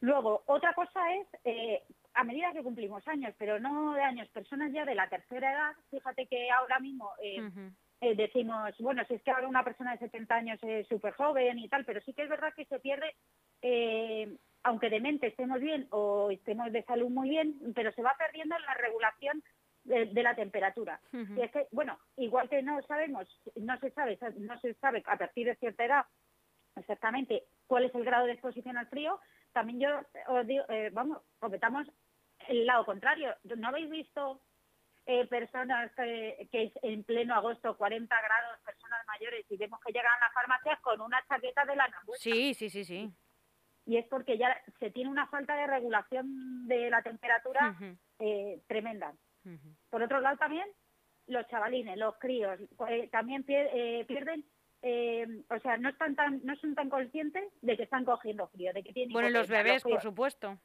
Luego, 0.00 0.42
otra 0.46 0.72
cosa 0.72 1.14
es, 1.14 1.26
eh, 1.44 1.82
a 2.14 2.24
medida 2.24 2.52
que 2.52 2.62
cumplimos 2.62 3.06
años, 3.06 3.34
pero 3.38 3.60
no 3.60 3.92
de 3.92 4.02
años, 4.02 4.28
personas 4.28 4.72
ya 4.72 4.86
de 4.86 4.94
la 4.94 5.08
tercera 5.08 5.52
edad, 5.52 5.72
fíjate 5.90 6.26
que 6.26 6.50
ahora 6.50 6.78
mismo 6.80 7.10
eh, 7.22 8.16
decimos, 8.16 8.74
bueno, 8.78 9.04
si 9.06 9.14
es 9.14 9.22
que 9.22 9.30
ahora 9.30 9.46
una 9.46 9.62
persona 9.62 9.92
de 9.92 9.98
70 9.98 10.34
años 10.34 10.58
es 10.62 10.88
súper 10.88 11.12
joven 11.12 11.58
y 11.58 11.68
tal, 11.68 11.84
pero 11.84 12.00
sí 12.00 12.14
que 12.14 12.22
es 12.22 12.30
verdad 12.30 12.54
que 12.54 12.64
se 12.64 12.80
pierde, 12.80 13.14
aunque 14.62 14.88
de 14.88 15.00
mente 15.00 15.26
estemos 15.26 15.60
bien 15.60 15.86
o 15.90 16.30
estemos 16.30 16.72
de 16.72 16.82
salud 16.84 17.10
muy 17.10 17.28
bien, 17.28 17.56
pero 17.74 17.92
se 17.92 18.02
va 18.02 18.16
perdiendo 18.18 18.58
la 18.58 18.72
regulación 18.74 19.42
de, 19.90 20.22
la 20.22 20.34
temperatura. 20.34 21.00
Y 21.12 21.40
es 21.40 21.50
que, 21.50 21.66
bueno, 21.72 21.98
igual 22.16 22.48
que 22.48 22.62
no 22.62 22.80
sabemos, 22.82 23.28
no 23.56 23.78
se 23.78 23.90
sabe, 23.90 24.18
no 24.38 24.58
se 24.60 24.74
sabe 24.74 25.02
a 25.06 25.16
partir 25.16 25.46
de 25.46 25.56
cierta 25.56 25.84
edad 25.84 26.06
exactamente 26.76 27.44
cuál 27.66 27.84
es 27.84 27.94
el 27.94 28.04
grado 28.04 28.26
de 28.26 28.32
exposición 28.32 28.76
al 28.76 28.88
frío, 28.88 29.20
también 29.52 29.80
yo 29.80 29.88
os 30.28 30.46
digo, 30.46 30.64
eh, 30.68 30.90
vamos, 30.92 31.18
cometamos 31.38 31.86
el 32.48 32.66
lado 32.66 32.84
contrario. 32.84 33.34
¿No 33.56 33.68
habéis 33.68 33.90
visto 33.90 34.40
eh, 35.06 35.26
personas 35.26 35.90
que, 35.96 36.48
que 36.52 36.72
en 36.82 37.04
pleno 37.04 37.34
agosto 37.34 37.76
40 37.76 38.14
grados, 38.14 38.60
personas 38.64 39.06
mayores, 39.06 39.44
y 39.50 39.56
vemos 39.56 39.80
que 39.80 39.92
llegan 39.92 40.12
a 40.16 40.26
las 40.26 40.34
farmacias 40.34 40.80
con 40.80 41.00
una 41.00 41.22
chaqueta 41.28 41.64
de 41.64 41.76
lana? 41.76 42.00
Sí, 42.16 42.54
sí, 42.54 42.70
sí, 42.70 42.84
sí. 42.84 43.12
Y 43.86 43.96
es 43.96 44.06
porque 44.06 44.38
ya 44.38 44.56
se 44.78 44.90
tiene 44.90 45.10
una 45.10 45.26
falta 45.26 45.56
de 45.56 45.66
regulación 45.66 46.68
de 46.68 46.90
la 46.90 47.02
temperatura 47.02 47.74
eh, 48.18 48.60
tremenda. 48.68 49.12
Por 49.90 50.02
otro 50.02 50.20
lado 50.20 50.36
también 50.36 50.66
los 51.30 51.46
chavalines, 51.48 51.96
los 51.96 52.16
críos, 52.18 52.58
eh, 52.88 53.08
también 53.10 53.44
eh, 53.48 54.04
pierden, 54.06 54.44
eh, 54.82 55.26
o 55.48 55.58
sea, 55.60 55.76
no 55.76 55.88
están 55.88 56.14
tan, 56.14 56.40
no 56.44 56.56
son 56.56 56.74
tan 56.74 56.90
conscientes 56.90 57.44
de 57.62 57.76
que 57.76 57.84
están 57.84 58.04
cogiendo 58.04 58.48
frío, 58.48 58.72
de 58.72 58.82
que 58.82 58.92
tienen. 58.92 59.12
Bueno, 59.12 59.30
los 59.30 59.48
bebés, 59.48 59.82
por 59.82 60.02
supuesto. 60.02 60.58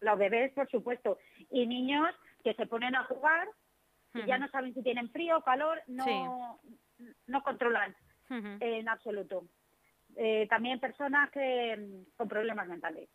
Los 0.00 0.18
bebés, 0.18 0.52
por 0.52 0.68
supuesto, 0.70 1.18
y 1.50 1.66
niños 1.66 2.08
que 2.44 2.54
se 2.54 2.66
ponen 2.66 2.94
a 2.94 3.04
jugar 3.04 3.48
y 4.14 4.26
ya 4.26 4.36
no 4.36 4.48
saben 4.48 4.74
si 4.74 4.82
tienen 4.82 5.10
frío 5.10 5.38
o 5.38 5.42
calor, 5.42 5.80
no, 5.86 6.60
no 7.26 7.42
controlan 7.42 7.96
en 8.28 8.88
absoluto. 8.88 9.46
también 10.50 10.80
personas 10.80 11.30
que 11.30 12.04
con 12.16 12.28
problemas 12.28 12.66
mentales 12.68 13.08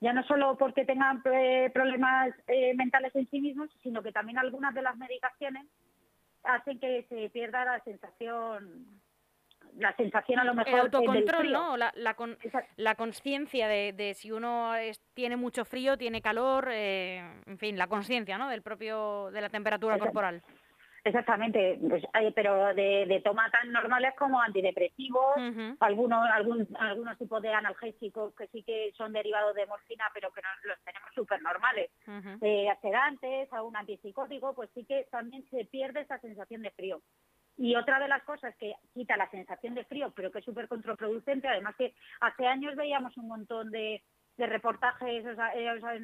ya 0.00 0.12
no 0.12 0.22
solo 0.24 0.56
porque 0.58 0.84
tengan 0.84 1.22
eh, 1.24 1.70
problemas 1.72 2.34
eh, 2.48 2.74
mentales 2.74 3.14
en 3.16 3.28
sí 3.30 3.40
mismos, 3.40 3.70
sino 3.82 4.02
que 4.02 4.12
también 4.12 4.38
algunas 4.38 4.74
de 4.74 4.82
las 4.82 4.96
medicaciones 4.96 5.66
hacen 6.44 6.78
que 6.78 7.06
se 7.08 7.30
pierda 7.30 7.64
la 7.64 7.80
sensación 7.80 8.86
la 9.78 9.94
sensación 9.96 10.38
a 10.38 10.44
lo 10.44 10.54
mejor 10.54 10.72
el 10.72 10.80
autocontrol, 10.80 11.52
¿no? 11.52 11.76
La, 11.76 11.92
la, 11.94 12.94
conciencia 12.94 13.68
de, 13.68 13.92
de, 13.92 14.14
si 14.14 14.32
uno 14.32 14.72
tiene 15.14 15.36
mucho 15.36 15.64
frío, 15.64 15.98
tiene 15.98 16.22
calor, 16.22 16.68
eh, 16.72 17.18
en 17.46 17.58
fin, 17.58 17.76
la 17.76 17.86
conciencia, 17.86 18.38
¿no? 18.38 18.48
Del 18.48 18.62
propio 18.62 19.30
de 19.32 19.40
la 19.40 19.50
temperatura 19.50 19.98
corporal. 19.98 20.42
Exactamente, 21.06 21.78
pues, 21.88 22.02
pero 22.34 22.74
de, 22.74 23.06
de 23.06 23.20
toma 23.20 23.48
tan 23.52 23.70
normales 23.70 24.12
como 24.18 24.40
antidepresivos, 24.40 25.36
algunos 25.78 26.28
algún, 26.32 26.66
algunos 26.80 27.16
tipos 27.16 27.40
de 27.42 27.50
analgésicos 27.50 28.34
que 28.34 28.48
sí 28.48 28.64
que 28.64 28.92
son 28.96 29.12
derivados 29.12 29.54
de 29.54 29.66
morfina, 29.66 30.10
pero 30.12 30.32
que 30.32 30.42
no, 30.42 30.48
los 30.64 30.80
tenemos 30.80 31.08
súper 31.14 31.40
normales, 31.42 31.90
uh 32.08 32.36
sedantes, 32.82 33.52
a 33.52 33.62
un 33.62 33.76
antipsicótico, 33.76 34.52
pues 34.54 34.68
sí 34.74 34.84
que 34.84 35.06
también 35.08 35.48
se 35.48 35.64
pierde 35.66 36.00
esa 36.00 36.18
sensación 36.18 36.62
de 36.62 36.72
frío. 36.72 37.00
Y 37.56 37.76
otra 37.76 38.00
de 38.00 38.08
las 38.08 38.24
cosas 38.24 38.56
que 38.56 38.74
quita 38.92 39.16
la 39.16 39.30
sensación 39.30 39.74
de 39.76 39.84
frío, 39.84 40.12
pero 40.14 40.32
que 40.32 40.40
es 40.40 40.44
súper 40.44 40.66
contraproducente, 40.66 41.46
además 41.46 41.76
que 41.76 41.94
hace 42.20 42.46
años 42.48 42.74
veíamos 42.74 43.16
un 43.16 43.28
montón 43.28 43.70
de, 43.70 44.02
de 44.36 44.46
reportajes, 44.46 45.24
o 45.24 45.34
sea, 45.36 45.52
eh, 45.54 46.00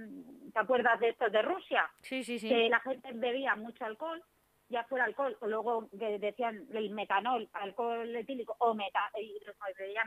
¿te 0.53 0.61
acuerdas 0.61 1.01
de 1.01 1.09
estos 1.09 1.33
de 1.33 1.43
Rusia? 1.43 1.91
Sí, 2.03 2.23
sí, 2.23 2.39
sí. 2.39 2.49
Que 2.49 2.69
la 2.69 2.79
gente 2.81 3.11
bebía 3.15 3.57
mucho 3.57 3.85
alcohol 3.85 4.23
ya 4.73 4.85
fuera 4.85 5.05
alcohol 5.05 5.37
o 5.41 5.47
luego 5.47 5.89
que 5.91 6.19
decían 6.19 6.67
el 6.73 6.91
metanol, 6.91 7.49
alcohol 7.53 8.17
etílico 8.17 8.57
o 8.59 8.75
meta, 8.75 9.11
y 9.21 9.39
los 9.45 9.55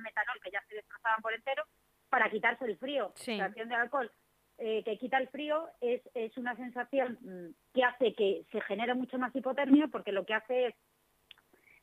metanol 0.01 0.41
que 0.43 0.51
ya 0.51 0.61
se 0.67 0.75
destrozaban 0.75 1.21
por 1.21 1.33
entero 1.33 1.63
para 2.09 2.29
quitarse 2.29 2.65
el 2.65 2.77
frío. 2.77 3.13
La 3.15 3.23
sensación 3.23 3.69
de 3.69 3.75
alcohol 3.75 4.11
eh, 4.57 4.83
que 4.83 4.97
quita 4.97 5.17
el 5.17 5.29
frío 5.29 5.69
es, 5.81 6.01
es 6.13 6.35
una 6.37 6.55
sensación 6.55 7.17
mm, 7.21 7.73
que 7.73 7.83
hace 7.83 8.13
que 8.13 8.45
se 8.51 8.61
genere 8.61 8.95
mucho 8.95 9.17
más 9.17 9.35
hipotermia 9.35 9.87
porque 9.87 10.11
lo 10.11 10.25
que 10.25 10.33
hace 10.33 10.67
es 10.67 10.75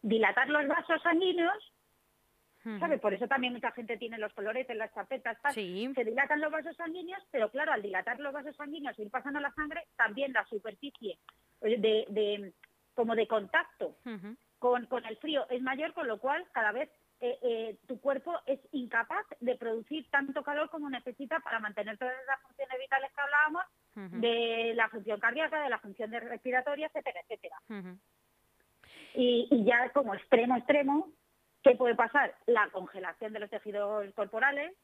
dilatar 0.03 0.49
los 0.49 0.67
vasos 0.67 1.01
sanguíneos 1.03 1.73
¿sabes? 2.79 3.01
Por 3.01 3.12
eso 3.12 3.27
también 3.27 3.53
mucha 3.53 3.73
gente 3.73 3.97
tiene 3.97 4.19
los 4.19 4.33
coloretes, 4.35 4.77
las 4.77 4.95
chapetas, 4.95 5.37
tal. 5.43 5.53
se 5.53 5.61
dilatan 6.05 6.41
los 6.41 6.53
vasos 6.53 6.77
sanguíneos, 6.77 7.23
pero 7.31 7.51
claro, 7.51 7.73
al 7.73 7.83
dilatar 7.83 8.21
los 8.21 8.33
vasos 8.33 8.55
sanguíneos 8.57 8.97
y 8.99 9.03
ir 9.03 9.11
pasando 9.11 9.41
la 9.41 9.53
sangre, 9.53 9.87
también 9.97 10.33
la 10.33 10.45
superficie 10.47 11.19
de, 11.61 12.07
de 12.09 12.53
como 12.95 13.15
de 13.15 13.27
contacto 13.27 13.97
con, 14.59 14.87
con 14.87 15.05
el 15.05 15.17
frío 15.17 15.47
es 15.51 15.61
mayor, 15.63 15.93
con 15.93 16.07
lo 16.07 16.19
cual 16.19 16.45
cada 16.53 16.73
vez 16.73 16.91
eh, 17.21 17.39
eh, 17.43 17.77
tu 17.87 18.01
cuerpo 18.01 18.35
es 18.47 18.59
incapaz 18.73 19.25
de 19.39 19.57
producir 19.57 20.11
tanto 20.11 20.43
calor 20.43 20.69
como 20.71 20.91
necesita 20.91 21.39
para 21.41 21.61
mantener 21.61 21.97
todas 21.97 22.15
las 22.27 22.41
funciones 22.43 22.79
vitales 22.81 23.13
que 23.13 23.21
hablábamos, 23.21 23.63
de 23.95 24.73
la 24.75 24.89
función 24.89 25.21
cardíaca, 25.21 25.63
de 25.63 25.69
la 25.69 25.79
función 25.79 26.11
respiratoria, 26.11 26.87
etcétera, 26.87 27.21
etcétera. 27.21 27.57
y, 29.15 29.47
y, 29.51 29.65
ya 29.65 29.91
como 29.91 30.15
extremo, 30.15 30.57
extremo, 30.57 31.09
¿qué 31.63 31.77
puede 31.77 31.95
pasar? 31.95 32.35
La 32.47 32.69
congelación 32.71 33.33
de 33.33 33.41
los 33.41 33.51
tejidos 33.51 34.13
corporales, 34.15 34.75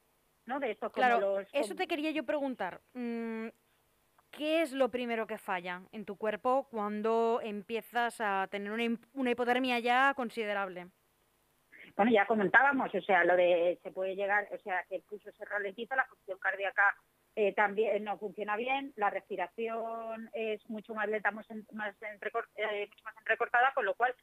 ¿no? 0.47 0.61
De 0.61 0.71
estos 0.71 0.93
claro, 0.93 1.39
los... 1.39 1.49
Eso 1.53 1.75
te 1.75 1.87
quería 1.87 2.11
yo 2.11 2.25
preguntar. 2.25 2.81
¿Qué 4.31 4.63
es 4.63 4.73
lo 4.73 4.91
primero 4.91 5.27
que 5.27 5.39
falla 5.39 5.83
en 5.93 6.05
tu 6.05 6.17
cuerpo 6.17 6.69
cuando 6.71 7.41
empiezas 7.43 8.21
a 8.21 8.47
tener 8.51 8.73
una, 8.73 9.31
hipotermia 9.31 9.79
ya 9.79 10.13
considerable? 10.15 10.89
Bueno, 11.97 12.13
ya 12.13 12.27
comentábamos, 12.27 12.95
o 12.95 13.01
sea, 13.01 13.25
lo 13.25 13.35
de 13.37 13.79
se 13.83 13.91
puede 13.91 14.15
llegar, 14.15 14.47
o 14.53 14.59
sea, 14.59 14.85
que 14.89 14.97
el 14.97 15.03
pulso 15.03 15.33
se 15.33 15.45
ralentiza, 15.45 15.97
la 15.97 16.05
función 16.05 16.39
cardíaca 16.39 16.95
eh, 17.35 17.53
también 17.55 18.05
no 18.05 18.19
funciona 18.19 18.57
bien, 18.57 18.93
la 18.97 19.11
respiración 19.11 20.31
es 20.33 20.69
mucho 20.69 20.95
más 20.95 21.09
lenta, 21.09 21.31
más, 21.31 21.47
más, 21.73 21.95
eh, 22.03 22.89
entrecortada, 23.19 23.73
con 23.75 23.85
lo 23.85 23.95
cual 23.95 24.15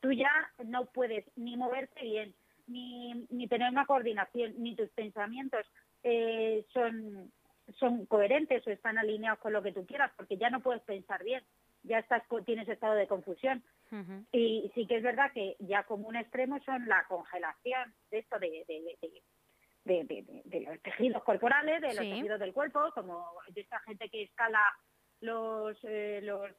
tú 0.00 0.12
ya 0.12 0.30
no 0.64 0.86
puedes 0.86 1.24
ni 1.36 1.56
moverte 1.56 2.02
bien, 2.02 2.34
ni, 2.66 3.26
ni 3.30 3.46
tener 3.46 3.70
una 3.70 3.86
coordinación, 3.86 4.54
ni 4.58 4.74
tus 4.74 4.90
pensamientos 4.90 5.66
eh, 6.02 6.64
son 6.72 7.30
son 7.78 8.06
coherentes 8.06 8.66
o 8.66 8.70
están 8.70 8.98
alineados 8.98 9.38
con 9.40 9.52
lo 9.52 9.62
que 9.62 9.72
tú 9.72 9.86
quieras, 9.86 10.10
porque 10.16 10.36
ya 10.36 10.50
no 10.50 10.60
puedes 10.60 10.82
pensar 10.82 11.22
bien, 11.24 11.42
ya 11.82 11.98
estás 11.98 12.22
tienes 12.44 12.68
estado 12.68 12.94
de 12.94 13.06
confusión. 13.06 13.62
Y 14.30 14.70
sí 14.74 14.86
que 14.86 14.98
es 14.98 15.02
verdad 15.02 15.32
que 15.32 15.56
ya 15.58 15.82
como 15.82 16.06
un 16.06 16.14
extremo 16.14 16.60
son 16.60 16.86
la 16.86 17.04
congelación 17.08 17.92
de 18.12 18.18
esto 18.18 18.38
de, 18.38 18.64
de, 19.84 20.60
los 20.64 20.80
tejidos 20.82 21.24
corporales, 21.24 21.80
de 21.80 21.88
los 21.88 21.96
tejidos 21.96 22.38
del 22.38 22.52
cuerpo, 22.52 22.92
como 22.94 23.26
de 23.48 23.62
esta 23.62 23.80
gente 23.80 24.08
que 24.08 24.22
escala 24.22 24.60
los, 25.20 25.76
eh, 25.82 26.20
los 26.22 26.50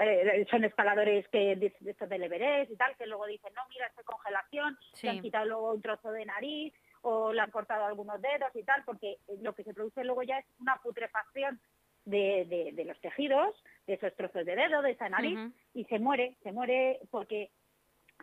eh, 0.00 0.46
son 0.50 0.64
escaladores 0.64 1.26
que 1.28 1.56
de, 1.56 1.72
estos 1.86 2.08
del 2.08 2.22
Everest 2.24 2.70
y 2.70 2.76
tal, 2.76 2.96
que 2.96 3.06
luego 3.06 3.26
dicen, 3.26 3.52
no, 3.54 3.62
mira, 3.68 3.86
esta 3.86 4.02
congelación, 4.02 4.76
se 4.92 5.08
han 5.08 5.20
quitado 5.20 5.46
luego 5.46 5.72
un 5.72 5.82
trozo 5.82 6.10
de 6.12 6.24
nariz, 6.24 6.74
o 7.02 7.32
le 7.32 7.40
han 7.40 7.50
cortado 7.50 7.84
algunos 7.84 8.20
dedos 8.20 8.54
y 8.54 8.62
tal, 8.62 8.82
porque 8.84 9.18
lo 9.40 9.54
que 9.54 9.64
se 9.64 9.74
produce 9.74 10.04
luego 10.04 10.22
ya 10.22 10.38
es 10.38 10.46
una 10.60 10.76
putrefacción 10.76 11.60
de, 12.04 12.72
de, 12.74 12.84
los 12.84 13.00
tejidos, 13.00 13.54
de 13.86 13.94
esos 13.94 14.14
trozos 14.16 14.44
de 14.44 14.56
dedo, 14.56 14.82
de 14.82 14.92
esa 14.92 15.08
nariz, 15.08 15.38
y 15.74 15.84
se 15.84 15.98
muere, 15.98 16.36
se 16.42 16.52
muere 16.52 17.00
porque 17.10 17.50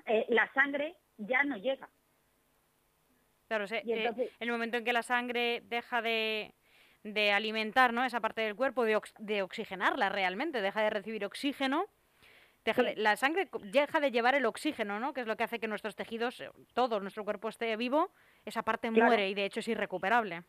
eh, 0.06 0.26
la 0.30 0.52
sangre 0.54 0.96
ya 1.18 1.44
no 1.44 1.58
llega. 1.58 1.90
Claro, 3.48 3.66
en 3.70 3.90
eh, 3.90 4.32
el 4.40 4.52
momento 4.52 4.78
en 4.78 4.86
que 4.86 4.94
la 4.94 5.04
sangre 5.04 5.62
deja 5.66 6.02
de, 6.02 6.54
de 7.04 7.32
alimentar 7.32 7.94
¿no? 7.94 8.04
esa 8.04 8.20
parte 8.20 8.42
del 8.42 8.56
cuerpo, 8.56 8.84
de, 8.84 9.00
de, 9.18 9.42
oxigenarla 9.42 10.10
realmente, 10.10 10.62
deja 10.62 10.82
de 10.82 10.90
recibir 10.90 11.26
oxígeno, 11.26 11.88
la 12.98 13.16
sangre 13.16 13.50
deja 13.64 14.00
de 14.00 14.12
llevar 14.12 14.36
el 14.36 14.46
oxígeno, 14.46 15.00
¿no? 15.00 15.14
que 15.14 15.22
es 15.22 15.28
lo 15.28 15.36
que 15.36 15.44
hace 15.44 15.60
que 15.60 15.68
nuestros 15.68 15.96
tejidos, 15.96 16.44
todo 16.74 17.00
nuestro 17.00 17.24
cuerpo 17.24 17.50
esté 17.50 17.76
vivo 17.78 18.12
esa 18.46 18.64
parte 18.64 18.92
muere 18.92 19.30
y 19.30 19.34
de 19.34 19.46
hecho 19.46 19.60
es 19.60 19.68
irrecuperable. 19.68 20.44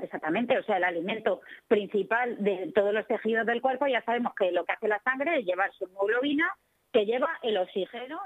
Exactamente, 0.00 0.56
o 0.56 0.62
sea, 0.62 0.76
el 0.76 0.84
alimento 0.84 1.40
principal 1.66 2.36
de 2.42 2.70
todos 2.74 2.94
los 2.94 3.06
tejidos 3.06 3.46
del 3.46 3.60
cuerpo, 3.60 3.86
ya 3.86 4.02
sabemos 4.02 4.32
que 4.34 4.52
lo 4.52 4.64
que 4.64 4.72
hace 4.72 4.86
la 4.86 5.00
sangre 5.02 5.40
es 5.40 5.44
llevar 5.44 5.72
su 5.72 5.84
hemoglobina, 5.86 6.48
que 6.92 7.04
lleva 7.04 7.38
el 7.42 7.58
oxígeno, 7.58 8.20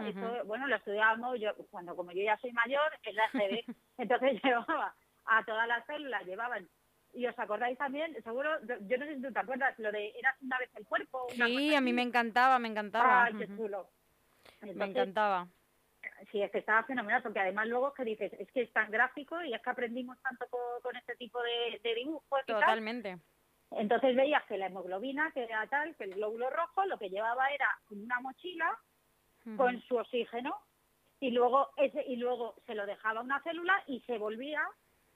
bueno, 0.44 0.66
lo 0.66 0.76
estudiábamos 0.76 1.40
yo, 1.40 1.54
cuando 1.70 1.96
como 1.96 2.12
yo 2.12 2.22
ya 2.22 2.36
soy 2.38 2.52
mayor, 2.52 2.92
en 3.04 3.16
la 3.16 3.28
GB, 3.32 3.64
entonces 3.98 4.42
llevaba 4.42 4.94
a 5.24 5.44
todas 5.44 5.66
las 5.66 5.84
células, 5.86 6.24
llevaban 6.26 6.68
y 7.14 7.26
os 7.26 7.38
acordáis 7.38 7.76
también, 7.76 8.14
seguro, 8.22 8.50
yo 8.62 8.96
no 8.98 9.04
sé 9.04 9.16
si 9.16 9.22
tú 9.22 9.32
te 9.32 9.38
acuerdas, 9.38 9.78
lo 9.78 9.92
de 9.92 10.12
eras 10.18 10.34
una 10.40 10.58
vez 10.58 10.70
el 10.76 10.86
cuerpo. 10.86 11.26
Sí, 11.30 11.74
a 11.74 11.80
mí 11.80 11.92
me 11.92 12.02
encantaba, 12.02 12.58
me 12.58 12.68
encantaba. 12.68 13.28
qué 13.38 13.46
chulo. 13.48 13.88
me 14.62 14.84
encantaba 14.86 15.46
sí, 16.30 16.42
es 16.42 16.50
que 16.50 16.58
estaba 16.58 16.84
fenomenal, 16.84 17.22
porque 17.22 17.40
además 17.40 17.66
luego 17.68 17.88
es 17.88 17.94
que 17.94 18.04
dices, 18.04 18.32
es 18.38 18.50
que 18.52 18.62
es 18.62 18.72
tan 18.72 18.90
gráfico 18.90 19.42
y 19.42 19.52
es 19.52 19.62
que 19.62 19.70
aprendimos 19.70 20.20
tanto 20.22 20.46
con, 20.48 20.96
este 20.96 21.16
tipo 21.16 21.40
de, 21.42 21.80
de 21.82 21.94
dibujos. 21.94 22.46
Totalmente. 22.46 23.18
Entonces 23.70 24.14
veías 24.14 24.44
que 24.44 24.58
la 24.58 24.66
hemoglobina, 24.66 25.30
que 25.32 25.44
era 25.44 25.66
tal, 25.66 25.96
que 25.96 26.04
el 26.04 26.14
glóbulo 26.14 26.50
rojo 26.50 26.84
lo 26.86 26.98
que 26.98 27.08
llevaba 27.08 27.48
era 27.48 27.68
una 27.90 28.20
mochila 28.20 28.78
con 29.56 29.80
su 29.82 29.96
oxígeno 29.96 30.56
y 31.18 31.30
luego 31.30 31.70
ese 31.76 32.04
y 32.06 32.16
luego 32.16 32.54
se 32.66 32.74
lo 32.74 32.86
dejaba 32.86 33.22
una 33.22 33.42
célula 33.42 33.82
y 33.86 34.00
se 34.00 34.18
volvía 34.18 34.62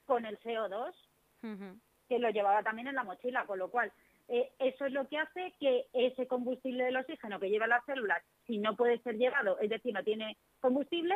con 0.05 0.25
el 0.25 0.37
CO2 0.39 0.93
que 2.09 2.19
lo 2.19 2.29
llevaba 2.29 2.63
también 2.63 2.87
en 2.87 2.95
la 2.95 3.03
mochila, 3.03 3.45
con 3.45 3.59
lo 3.59 3.69
cual 3.69 3.91
eh, 4.29 4.51
eso 4.59 4.85
es 4.85 4.91
lo 4.91 5.07
que 5.07 5.17
hace 5.17 5.53
que 5.59 5.85
ese 5.93 6.27
combustible 6.27 6.83
del 6.83 6.97
oxígeno 6.97 7.39
que 7.39 7.49
lleva 7.49 7.65
las 7.65 7.85
células, 7.85 8.21
si 8.45 8.57
no 8.57 8.75
puede 8.75 8.99
ser 8.99 9.15
llevado, 9.15 9.57
es 9.59 9.69
decir, 9.69 9.93
no 9.93 10.03
tiene 10.03 10.35
combustible, 10.59 11.15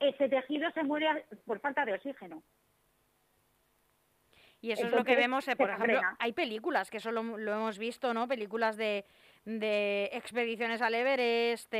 ese 0.00 0.28
tejido 0.28 0.70
se 0.72 0.84
muere 0.84 1.26
por 1.44 1.60
falta 1.60 1.84
de 1.84 1.94
oxígeno. 1.94 2.42
Y 4.60 4.72
eso 4.72 4.86
es 4.86 4.92
lo 4.92 5.04
que 5.04 5.14
vemos, 5.14 5.46
eh, 5.46 5.54
por 5.54 5.70
ejemplo, 5.70 6.00
hay 6.18 6.32
películas 6.32 6.90
que 6.90 6.96
eso 6.96 7.12
lo, 7.12 7.20
hemos 7.20 7.78
visto, 7.78 8.12
¿no? 8.12 8.26
Películas 8.26 8.76
de, 8.76 9.04
de 9.44 10.10
expediciones 10.12 10.82
al 10.82 10.94
Everest, 10.94 11.72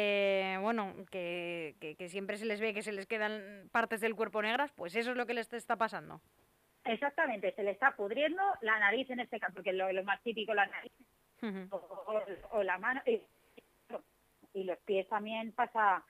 bueno, 0.61 0.95
que, 1.11 1.75
que, 1.81 2.09
siempre 2.09 2.37
se 2.37 2.45
les 2.45 2.61
ve 2.61 2.75
que 2.75 2.83
se 2.83 2.93
les 2.93 3.07
quedan 3.07 3.69
partes 3.73 4.01
del 4.01 4.15
cuerpo 4.15 4.43
negras, 4.43 4.71
pues 4.73 4.95
eso 4.95 5.11
es 5.11 5.17
lo 5.17 5.27
que 5.27 5.35
les 5.35 5.53
está 5.53 5.75
pasando. 5.75 6.21
Exactamente, 6.89 7.53
se 7.55 7.63
le 7.63 7.73
está 7.73 7.95
pudriendo 7.95 8.43
la 8.63 8.79
nariz 8.79 9.09
en 9.11 9.21
este 9.21 9.39
caso, 9.39 9.55
porque 9.55 9.73
lo, 9.73 9.93
lo 9.93 10.05
más 10.05 10.21
típico 10.23 10.55
la 10.55 10.67
nariz 10.67 10.93
o, 12.51 12.63
la 12.63 12.79
mano 12.79 13.01
y, 13.07 13.21
y 14.55 14.65
los 14.65 14.79
pies 14.79 15.09
también 15.09 15.53
pasa 15.53 16.05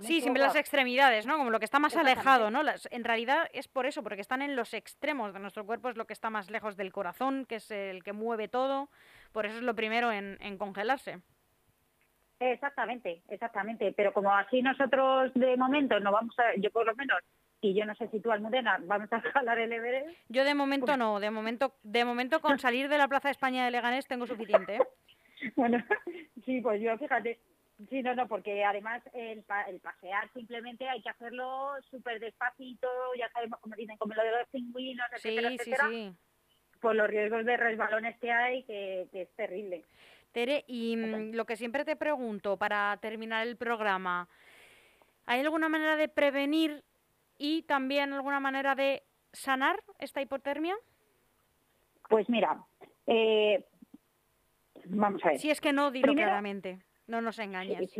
sí, 0.00 0.20
siempre 0.20 0.42
las 0.42 0.56
extremidades, 0.56 1.26
¿no? 1.26 1.36
Como 1.36 1.50
lo 1.50 1.58
que 1.58 1.64
está 1.64 1.78
más 1.78 1.96
alejado, 1.96 2.50
¿no? 2.50 2.62
en 2.90 3.04
realidad 3.04 3.48
es 3.52 3.68
por 3.68 3.86
eso, 3.86 4.02
porque 4.02 4.20
están 4.20 4.42
en 4.42 4.56
los 4.56 4.74
extremos 4.74 5.32
de 5.32 5.40
nuestro 5.40 5.66
cuerpo, 5.66 5.88
es 5.88 5.96
lo 5.96 6.06
que 6.06 6.12
está 6.12 6.30
más 6.30 6.50
lejos 6.50 6.76
del 6.76 6.92
corazón, 6.92 7.44
que 7.46 7.56
es 7.56 7.70
el 7.70 8.02
que 8.02 8.12
mueve 8.12 8.48
todo, 8.48 8.88
por 9.32 9.46
eso 9.46 9.56
es 9.56 9.62
lo 9.62 9.74
primero 9.74 10.12
en, 10.12 10.58
congelarse. 10.58 11.20
Exactamente, 12.40 13.22
exactamente, 13.28 13.92
pero 13.96 14.12
como 14.12 14.32
así 14.32 14.62
nosotros 14.62 15.32
de 15.34 15.56
momento 15.56 15.98
no 15.98 16.12
vamos 16.12 16.38
a, 16.38 16.54
yo 16.56 16.70
por 16.70 16.86
lo 16.86 16.94
menos, 16.94 17.18
y 17.60 17.74
yo 17.74 17.84
no 17.84 17.94
sé 17.94 18.08
si 18.08 18.20
tú 18.20 18.30
Almudena 18.30 18.78
vamos 18.82 19.12
a 19.12 19.20
jalar 19.32 19.58
el 19.58 19.72
Everest. 19.72 20.16
Yo 20.28 20.44
de 20.44 20.54
momento 20.54 20.86
pues 20.86 20.98
no, 20.98 21.20
de 21.20 21.30
momento, 21.30 21.74
de 21.82 22.04
momento 22.04 22.40
con 22.40 22.58
salir 22.58 22.88
de 22.88 22.98
la 22.98 23.08
Plaza 23.08 23.28
de 23.28 23.32
España 23.32 23.64
de 23.64 23.70
Leganés 23.70 24.06
tengo 24.06 24.26
suficiente. 24.26 24.76
¿eh? 24.76 25.52
bueno, 25.56 25.78
sí, 26.44 26.60
pues 26.60 26.80
yo 26.80 26.96
fíjate, 26.98 27.38
Sí, 27.90 28.02
no, 28.02 28.12
no, 28.16 28.26
porque 28.26 28.64
además 28.64 29.02
el, 29.12 29.44
el 29.68 29.78
pasear 29.78 30.28
simplemente 30.32 30.88
hay 30.88 31.00
que 31.00 31.10
hacerlo 31.10 31.70
súper 31.88 32.18
despacito, 32.18 32.88
ya 33.16 33.30
sabemos, 33.30 33.60
como 33.60 33.76
dicen, 33.76 33.96
como 33.98 34.14
lo 34.14 34.24
de 34.24 34.32
los 34.32 34.48
pingüinos, 34.48 35.06
etcétera, 35.12 35.52
etcétera, 35.52 35.88
por 36.80 36.96
los 36.96 37.08
riesgos 37.08 37.44
de 37.44 37.56
resbalones 37.56 38.18
que 38.18 38.32
hay, 38.32 38.64
que, 38.64 39.06
es 39.12 39.30
terrible. 39.36 39.84
Tere, 40.32 40.64
y 40.66 40.96
mm, 40.96 41.34
lo 41.34 41.44
que 41.44 41.54
siempre 41.54 41.84
te 41.84 41.94
pregunto 41.94 42.56
para 42.56 42.96
terminar 43.00 43.46
el 43.46 43.56
programa, 43.56 44.28
¿hay 45.26 45.40
alguna 45.40 45.68
manera 45.68 45.94
de 45.94 46.08
prevenir 46.08 46.82
y 47.38 47.62
también 47.62 48.12
alguna 48.12 48.40
manera 48.40 48.74
de 48.74 49.02
sanar 49.32 49.82
esta 49.98 50.20
hipotermia? 50.20 50.76
Pues 52.08 52.28
mira, 52.28 52.64
eh, 53.06 53.64
vamos 54.86 55.24
a 55.24 55.28
ver. 55.28 55.38
Si 55.38 55.50
es 55.50 55.60
que 55.60 55.72
no, 55.72 55.90
digo 55.90 56.12
claramente. 56.12 56.78
No 57.06 57.22
nos 57.22 57.38
engañes. 57.38 57.90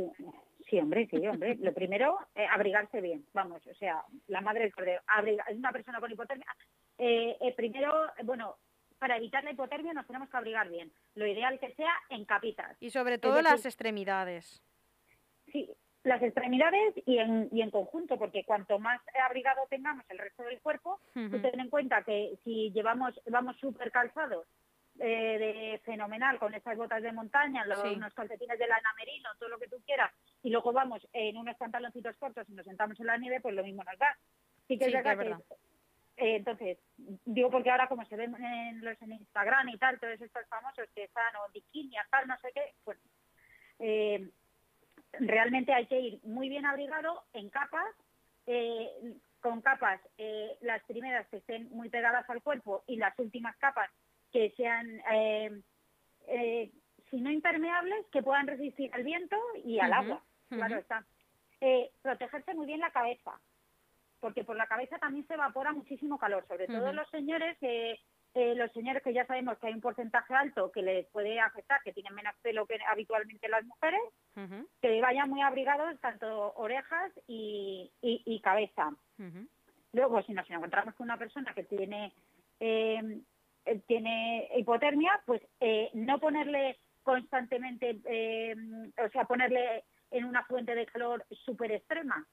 Sí, 0.69 0.79
hombre, 0.79 1.09
sí, 1.11 1.27
hombre. 1.27 1.57
Lo 1.61 1.73
primero, 1.73 2.19
eh, 2.35 2.47
abrigarse 2.51 3.01
bien, 3.01 3.25
vamos, 3.33 3.67
o 3.67 3.75
sea, 3.75 4.03
la 4.27 4.43
madre 4.43 4.65
del 4.65 4.75
cordero. 4.75 5.01
es 5.49 5.57
una 5.57 5.73
persona 5.73 5.99
con 5.99 6.13
hipotermia. 6.13 6.55
Eh, 6.99 7.37
eh, 7.41 7.55
primero, 7.55 7.95
bueno, 8.25 8.57
para 8.99 9.17
evitar 9.17 9.45
la 9.45 9.53
hipotermia 9.53 9.95
nos 9.95 10.07
tenemos 10.07 10.29
que 10.29 10.37
abrigar 10.37 10.69
bien. 10.69 10.93
Lo 11.15 11.27
ideal 11.27 11.59
que 11.59 11.73
sea 11.73 11.93
en 12.11 12.27
capitas. 12.27 12.77
Y 12.81 12.91
sobre 12.91 13.19
todo 13.19 13.41
las 13.41 13.65
extremidades. 13.65 14.63
Sí, 15.51 15.71
las 16.09 16.23
extremidades 16.23 16.95
y 17.07 17.19
en, 17.19 17.49
y 17.53 17.63
en 17.63 17.71
conjunto, 17.71 18.19
porque 18.19 18.45
cuanto 18.45 18.79
más 18.79 19.01
abrigado 19.27 19.63
tengamos 19.69 20.05
el 20.09 20.19
resto 20.19 20.43
del 20.43 20.61
cuerpo, 20.61 21.01
tú 21.13 21.41
ten 21.41 21.61
en 21.61 21.71
cuenta 21.71 22.03
que 22.03 22.39
si 22.45 22.71
llevamos, 22.73 23.21
vamos 23.27 23.57
súper 23.59 23.91
calzados 23.91 24.47
eh, 24.99 25.39
de 25.39 25.81
fenomenal 25.85 26.39
con 26.39 26.55
esas 26.55 26.77
botas 26.77 27.03
de 27.03 27.13
montaña, 27.13 27.65
los, 27.67 27.79
unos 27.85 28.13
calcetines 28.15 28.59
de 28.59 28.67
lana 28.67 28.93
merino, 28.99 29.29
todo 29.39 29.51
lo 29.51 29.59
que 29.59 29.69
tú 29.69 29.77
quieras, 29.87 30.13
y 30.43 30.51
luego 30.51 30.73
vamos 30.73 31.07
en 31.13 31.37
unos 31.37 31.57
pantaloncitos 31.57 32.17
cortos 32.17 32.49
y 32.49 32.55
nos 32.55 32.67
sentamos 32.67 32.99
en 32.99 33.07
la 33.07 33.17
nieve, 33.17 33.41
pues 33.41 33.55
lo 33.55 33.63
mismo 33.63 33.85
nos 33.85 33.99
da. 33.99 34.19
Sí 34.67 34.79
que 34.79 34.87
es 34.87 34.93
verdad 34.93 35.19
que, 35.19 35.55
eh, 36.19 36.35
entonces, 36.35 36.79
digo 36.97 37.49
porque 37.49 37.71
ahora 37.71 37.87
como 37.87 38.05
se 38.07 38.17
ven 38.17 38.35
en 38.43 38.85
los 38.85 39.01
en 39.01 39.13
Instagram 39.13 39.69
y 39.69 39.79
tal, 39.79 40.01
todos 40.01 40.21
estos 40.21 40.47
famosos 40.49 40.89
que 40.93 41.05
están 41.05 41.37
o 41.37 41.53
bikini, 41.53 41.95
tal, 42.11 42.27
no 42.27 42.37
sé 42.39 42.51
qué, 42.53 42.75
pues 42.83 42.99
eh, 43.79 44.29
realmente 45.13 45.73
hay 45.73 45.87
que 45.87 46.01
ir 46.01 46.21
muy 46.25 46.49
bien 46.49 46.67
abrigado 46.67 47.25
en 47.33 47.51
capas, 47.51 47.95
con 49.41 49.61
capas 49.61 50.01
las 50.61 50.83
primeras 50.85 51.27
que 51.29 51.37
estén 51.37 51.69
muy 51.71 51.91
pegadas 51.91 52.29
al 52.31 52.43
cuerpo 52.43 52.83
y 52.87 52.97
las 52.97 53.19
últimas 53.19 53.57
capas 53.59 53.91
que 54.33 54.53
sean, 54.57 55.01
eh, 55.13 55.63
eh, 56.27 56.71
si 57.11 57.21
no 57.21 57.31
impermeables, 57.31 58.07
que 58.13 58.23
puedan 58.23 58.47
resistir 58.47 58.91
al 58.93 59.05
viento 59.05 59.37
y 59.65 59.79
al 59.79 59.93
agua. 59.93 60.23
Claro 60.49 60.77
está. 60.77 61.05
Eh, 61.61 61.91
protegerse 62.03 62.55
muy 62.55 62.67
bien 62.67 62.81
la 62.81 62.91
cabeza, 62.91 63.33
porque 64.21 64.45
por 64.45 64.57
la 64.57 64.67
cabeza 64.67 64.99
también 64.99 65.27
se 65.27 65.35
evapora 65.35 65.73
muchísimo 65.73 66.19
calor, 66.19 66.47
sobre 66.47 66.67
todo 66.67 66.93
los 66.93 67.09
señores 67.11 67.59
que 67.59 67.99
los 68.35 68.71
señores 68.73 69.03
que 69.03 69.13
ya 69.13 69.27
sabemos 69.27 69.59
que 69.59 69.67
hay 69.67 69.75
un 69.75 69.81
porcentaje 69.81 70.33
alto 70.33 70.71
que 70.71 70.83
les 70.83 71.07
puede 71.09 71.41
afectar, 71.41 71.81
que 71.83 71.93
tienen 71.93 72.15
menos 72.15 72.35
pelo 72.41 72.67
que 72.67 72.79
habitualmente 72.89 73.49
las 73.49 73.65
mujeres, 73.65 74.01
que 74.81 75.01
vayan 75.01 75.29
muy 75.29 75.43
abrigados 75.43 75.99
tanto 76.01 76.53
orejas 76.55 77.11
y, 77.27 77.91
y, 78.01 78.41
cabeza. 78.41 78.93
Luego, 79.93 80.23
si 80.23 80.33
nos 80.33 80.49
encontramos 80.49 80.95
con 80.95 81.07
una 81.07 81.17
persona 81.17 81.53
que 81.55 81.65
tiene 81.65 82.13
eh, 82.61 83.21
eh, 83.69 83.83
tiene 83.87 84.49
hipotermia, 84.57 85.21
pues 85.27 85.43
eh, 85.61 85.91
no 85.93 86.19
ponerle 86.19 86.79
constantemente, 87.03 88.01
eh, 88.07 88.55
o 89.05 89.09
sea, 89.11 89.25
ponerle 89.25 89.85
en 90.11 90.25
una 90.25 90.43
fuente 90.45 90.75
de 90.75 90.87
calor 90.87 91.25
súper 91.45 91.73
extrema. 91.73 92.27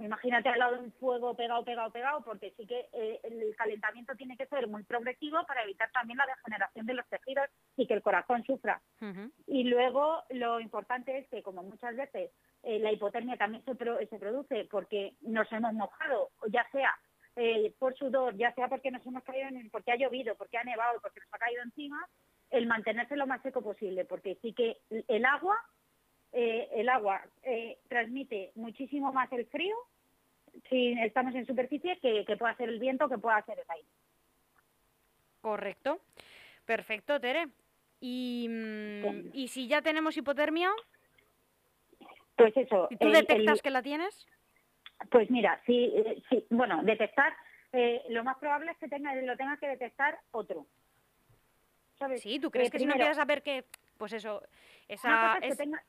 Imagínate 0.00 0.48
al 0.50 0.58
lado 0.58 0.74
de 0.74 0.80
un 0.80 0.92
fuego 0.92 1.34
pegado, 1.34 1.64
pegado, 1.64 1.90
pegado, 1.90 2.22
porque 2.22 2.52
sí 2.56 2.66
que 2.66 2.88
el 3.22 3.54
calentamiento 3.56 4.14
tiene 4.16 4.36
que 4.36 4.46
ser 4.46 4.68
muy 4.68 4.82
progresivo 4.84 5.44
para 5.46 5.62
evitar 5.62 5.90
también 5.92 6.18
la 6.18 6.26
degeneración 6.26 6.86
de 6.86 6.94
los 6.94 7.06
tejidos 7.08 7.48
y 7.76 7.86
que 7.86 7.94
el 7.94 8.02
corazón 8.02 8.44
sufra. 8.44 8.82
Y 9.46 9.64
luego 9.64 10.22
lo 10.30 10.60
importante 10.60 11.16
es 11.18 11.28
que, 11.28 11.42
como 11.42 11.62
muchas 11.62 11.96
veces 11.96 12.30
la 12.62 12.92
hipotermia 12.92 13.36
también 13.36 13.64
se, 13.64 13.74
se 14.06 14.18
produce 14.18 14.68
porque 14.70 15.14
nos 15.22 15.50
hemos 15.52 15.72
mojado, 15.72 16.30
ya 16.48 16.68
sea 16.70 16.94
eh, 17.34 17.74
por 17.78 17.96
sudor, 17.96 18.36
ya 18.36 18.54
sea 18.54 18.68
porque 18.68 18.90
nos 18.90 19.06
hemos 19.06 19.24
caído, 19.24 19.48
en, 19.48 19.70
porque 19.70 19.92
ha 19.92 19.96
llovido, 19.96 20.34
porque 20.36 20.58
ha 20.58 20.64
nevado, 20.64 21.00
porque 21.00 21.20
nos 21.20 21.32
ha 21.32 21.38
caído 21.38 21.62
encima, 21.62 22.06
el 22.50 22.66
mantenerse 22.66 23.16
lo 23.16 23.26
más 23.26 23.40
seco 23.42 23.62
posible, 23.62 24.04
porque 24.04 24.38
sí 24.42 24.52
que 24.52 24.76
el 25.08 25.24
agua, 25.24 25.56
eh, 26.32 26.68
el 26.74 26.88
agua 26.88 27.22
eh, 27.42 27.78
transmite 27.88 28.52
muchísimo 28.54 29.12
más 29.12 29.30
el 29.32 29.46
frío 29.46 29.76
si 30.68 30.92
estamos 31.00 31.34
en 31.34 31.46
superficie 31.46 31.98
que, 32.00 32.24
que 32.24 32.36
pueda 32.36 32.54
ser 32.56 32.68
el 32.68 32.78
viento, 32.78 33.08
que 33.08 33.18
pueda 33.18 33.42
ser 33.44 33.58
el 33.58 33.64
aire. 33.68 33.88
Correcto. 35.40 36.00
Perfecto, 36.64 37.20
Tere. 37.20 37.48
Y, 38.00 38.46
mm, 38.48 39.30
¿y 39.32 39.48
si 39.48 39.68
ya 39.68 39.82
tenemos 39.82 40.16
hipotermia? 40.16 40.70
Pues 42.36 42.56
eso. 42.56 42.88
¿Y 42.90 42.96
tú 42.96 43.10
detectas 43.10 43.62
que 43.62 43.70
la 43.70 43.82
tienes? 43.82 44.26
Pues 45.10 45.30
mira, 45.30 45.60
sí, 45.66 45.92
sí 46.28 46.46
bueno, 46.50 46.82
detectar, 46.82 47.32
eh, 47.72 48.02
lo 48.08 48.24
más 48.24 48.38
probable 48.38 48.70
es 48.72 48.78
que 48.78 48.88
tenga, 48.88 49.14
lo 49.14 49.36
tenga 49.36 49.56
que 49.56 49.68
detectar 49.68 50.18
otro. 50.30 50.66
Sí, 52.16 52.40
¿tú 52.40 52.50
crees 52.50 52.70
que 52.70 52.78
si 52.78 52.86
no 52.86 52.94
quieres 52.94 53.16
saber 53.16 53.42
que, 53.42 53.64
pues 54.02 54.14
eso, 54.14 54.42
esa... 54.88 55.08
Una 55.08 55.34
cosa 55.34 55.46
es, 55.46 55.52
que, 55.52 55.62
tenga, 55.62 55.82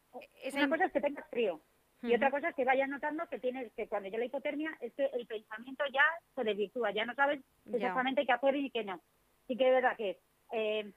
una 0.53 0.69
cosa 0.69 0.85
es 0.85 0.91
que 0.91 1.01
tengas 1.01 1.29
frío. 1.31 1.61
Y 2.03 2.13
otra 2.13 2.29
cosa 2.29 2.49
es 2.49 2.55
que 2.55 2.63
vayas 2.63 2.87
notando 2.87 3.25
que 3.27 3.39
tienes 3.39 3.73
que 3.73 3.87
cuando 3.87 4.07
ya 4.07 4.19
la 4.19 4.25
hipotermia 4.25 4.69
es 4.81 4.93
que 4.93 5.05
el 5.05 5.25
pensamiento 5.25 5.83
ya 5.91 6.03
se 6.35 6.43
desvirtúa, 6.43 6.91
ya 6.91 7.07
no 7.07 7.15
sabes 7.15 7.41
exactamente 7.65 8.23
qué 8.23 8.31
hacer 8.31 8.55
y 8.55 8.69
qué 8.69 8.83
no. 8.83 9.01
Sí 9.47 9.57
que 9.57 9.67
es 9.67 9.73
verdad 9.73 9.97
que 9.97 10.19
eh, 10.51 10.91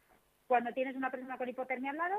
cuando 0.46 0.72
tienes 0.72 0.94
una 0.94 1.10
persona 1.10 1.38
con 1.38 1.48
hipotermia 1.48 1.92
al 1.92 1.96
lado, 1.96 2.18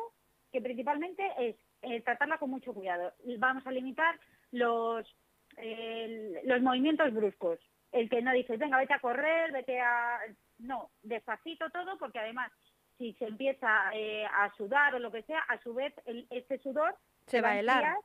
que 0.51 0.61
principalmente 0.61 1.31
es 1.37 2.03
tratarla 2.03 2.39
con 2.39 2.49
mucho 2.49 2.73
cuidado. 2.73 3.13
Vamos 3.37 3.67
a 3.67 3.71
limitar 3.71 4.19
los 4.49 5.05
los 6.43 6.61
movimientos 6.63 7.13
bruscos. 7.13 7.59
El 7.91 8.09
que 8.09 8.23
no 8.23 8.33
dices, 8.33 8.57
venga, 8.57 8.79
vete 8.79 8.95
a 8.95 8.99
correr, 8.99 9.51
vete 9.51 9.79
a... 9.79 10.21
No, 10.57 10.89
despacito 11.03 11.69
todo, 11.69 11.99
porque 11.99 12.17
además, 12.17 12.51
si 12.97 13.13
se 13.13 13.25
empieza 13.25 13.91
eh, 13.93 14.25
a 14.25 14.51
sudar 14.55 14.95
o 14.95 14.99
lo 14.99 15.11
que 15.11 15.23
sea, 15.23 15.39
a 15.47 15.57
su 15.59 15.73
vez, 15.73 15.93
el, 16.05 16.27
este 16.29 16.57
sudor 16.59 16.95
se 17.25 17.41
va 17.41 17.51
a 17.51 17.59
helar. 17.59 17.95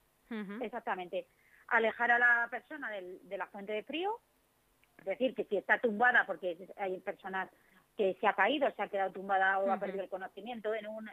Exactamente. 0.62 1.26
alejar 1.68 2.10
a 2.10 2.18
la 2.18 2.48
persona 2.50 2.90
de 2.90 3.36
la 3.36 3.46
fuente 3.48 3.72
de 3.72 3.82
frío, 3.82 4.18
es 4.98 5.04
decir, 5.04 5.34
que 5.34 5.44
si 5.44 5.56
está 5.56 5.78
tumbada, 5.78 6.24
porque 6.26 6.56
hay 6.78 7.00
personas 7.00 7.50
que 7.96 8.16
se 8.20 8.26
ha 8.26 8.32
caído, 8.32 8.70
se 8.70 8.82
ha 8.82 8.88
quedado 8.88 9.12
tumbada 9.12 9.58
o 9.58 9.70
ha 9.70 9.78
perdido 9.78 10.04
el 10.04 10.08
conocimiento 10.08 10.74
en, 10.74 10.86
un, 10.86 11.08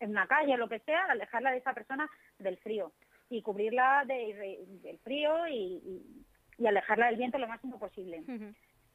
en, 0.00 0.10
una 0.10 0.26
calle 0.26 0.54
o 0.54 0.56
lo 0.58 0.68
que 0.68 0.80
sea, 0.80 1.04
alejarla 1.04 1.52
de 1.52 1.58
esa 1.58 1.72
persona 1.72 2.10
del 2.38 2.58
frío 2.58 2.92
y 3.30 3.42
cubrirla 3.42 4.04
del 4.06 4.98
frío 5.02 5.48
y, 5.48 6.24
alejarla 6.66 7.06
del 7.06 7.16
viento 7.16 7.38
lo 7.38 7.48
máximo 7.48 7.78
posible. 7.78 8.22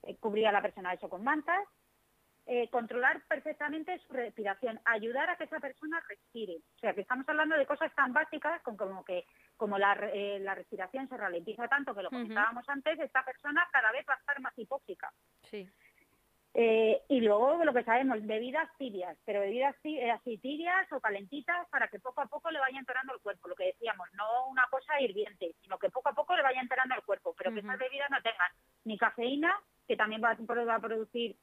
Eh, 0.03 0.17
cubrir 0.19 0.47
a 0.47 0.51
la 0.51 0.61
persona 0.61 0.93
eso 0.93 1.09
con 1.09 1.23
mantas 1.23 1.63
eh, 2.53 2.67
controlar 2.67 3.21
perfectamente 3.29 3.97
su 3.99 4.11
respiración, 4.11 4.77
ayudar 4.83 5.29
a 5.29 5.37
que 5.37 5.45
esa 5.45 5.61
persona 5.61 6.03
respire. 6.09 6.57
O 6.75 6.79
sea, 6.79 6.93
que 6.93 6.99
estamos 6.99 7.23
hablando 7.29 7.55
de 7.55 7.65
cosas 7.65 7.95
tan 7.95 8.11
básicas 8.11 8.61
como 8.63 9.05
que 9.05 9.23
como 9.55 9.77
la, 9.77 9.93
eh, 10.13 10.37
la 10.41 10.53
respiración 10.53 11.07
se 11.07 11.15
ralentiza 11.15 11.69
tanto 11.69 11.95
que 11.95 12.03
lo 12.03 12.09
comentábamos 12.09 12.67
antes, 12.67 12.99
esta 12.99 13.23
persona 13.23 13.65
cada 13.71 13.93
vez 13.93 14.05
va 14.09 14.15
a 14.15 14.17
estar 14.17 14.41
más 14.41 14.51
hipóxica. 14.57 15.13
Sí. 15.43 15.65
Eh, 16.53 17.01
y 17.07 17.21
luego 17.21 17.63
lo 17.63 17.73
que 17.73 17.85
sabemos, 17.85 18.21
bebidas 18.25 18.67
tibias, 18.77 19.17
pero 19.23 19.39
bebidas 19.39 19.73
así 20.13 20.37
tibias 20.39 20.91
o 20.91 20.99
calentitas 20.99 21.69
para 21.69 21.87
que 21.87 22.01
poco 22.01 22.19
a 22.19 22.25
poco 22.25 22.51
le 22.51 22.59
vaya 22.59 22.77
enterando 22.77 23.13
el 23.13 23.21
cuerpo, 23.21 23.47
lo 23.47 23.55
que 23.55 23.67
decíamos, 23.67 24.09
no 24.11 24.47
una 24.47 24.67
cosa 24.69 24.99
hirviente, 24.99 25.55
sino 25.61 25.79
que 25.79 25.89
poco 25.89 26.09
a 26.09 26.13
poco 26.13 26.35
le 26.35 26.43
vaya 26.43 26.59
enterando 26.59 26.95
el 26.95 27.03
cuerpo, 27.03 27.33
pero 27.37 27.53
que 27.53 27.61
esas 27.61 27.79
bebidas 27.79 28.09
no 28.09 28.21
tengan 28.21 28.51
ni 28.83 28.97
cafeína, 28.97 29.57
que 29.87 29.95
también 29.95 30.21
va, 30.21 30.35
va 30.65 30.75
a 30.75 30.81
producir 30.81 31.37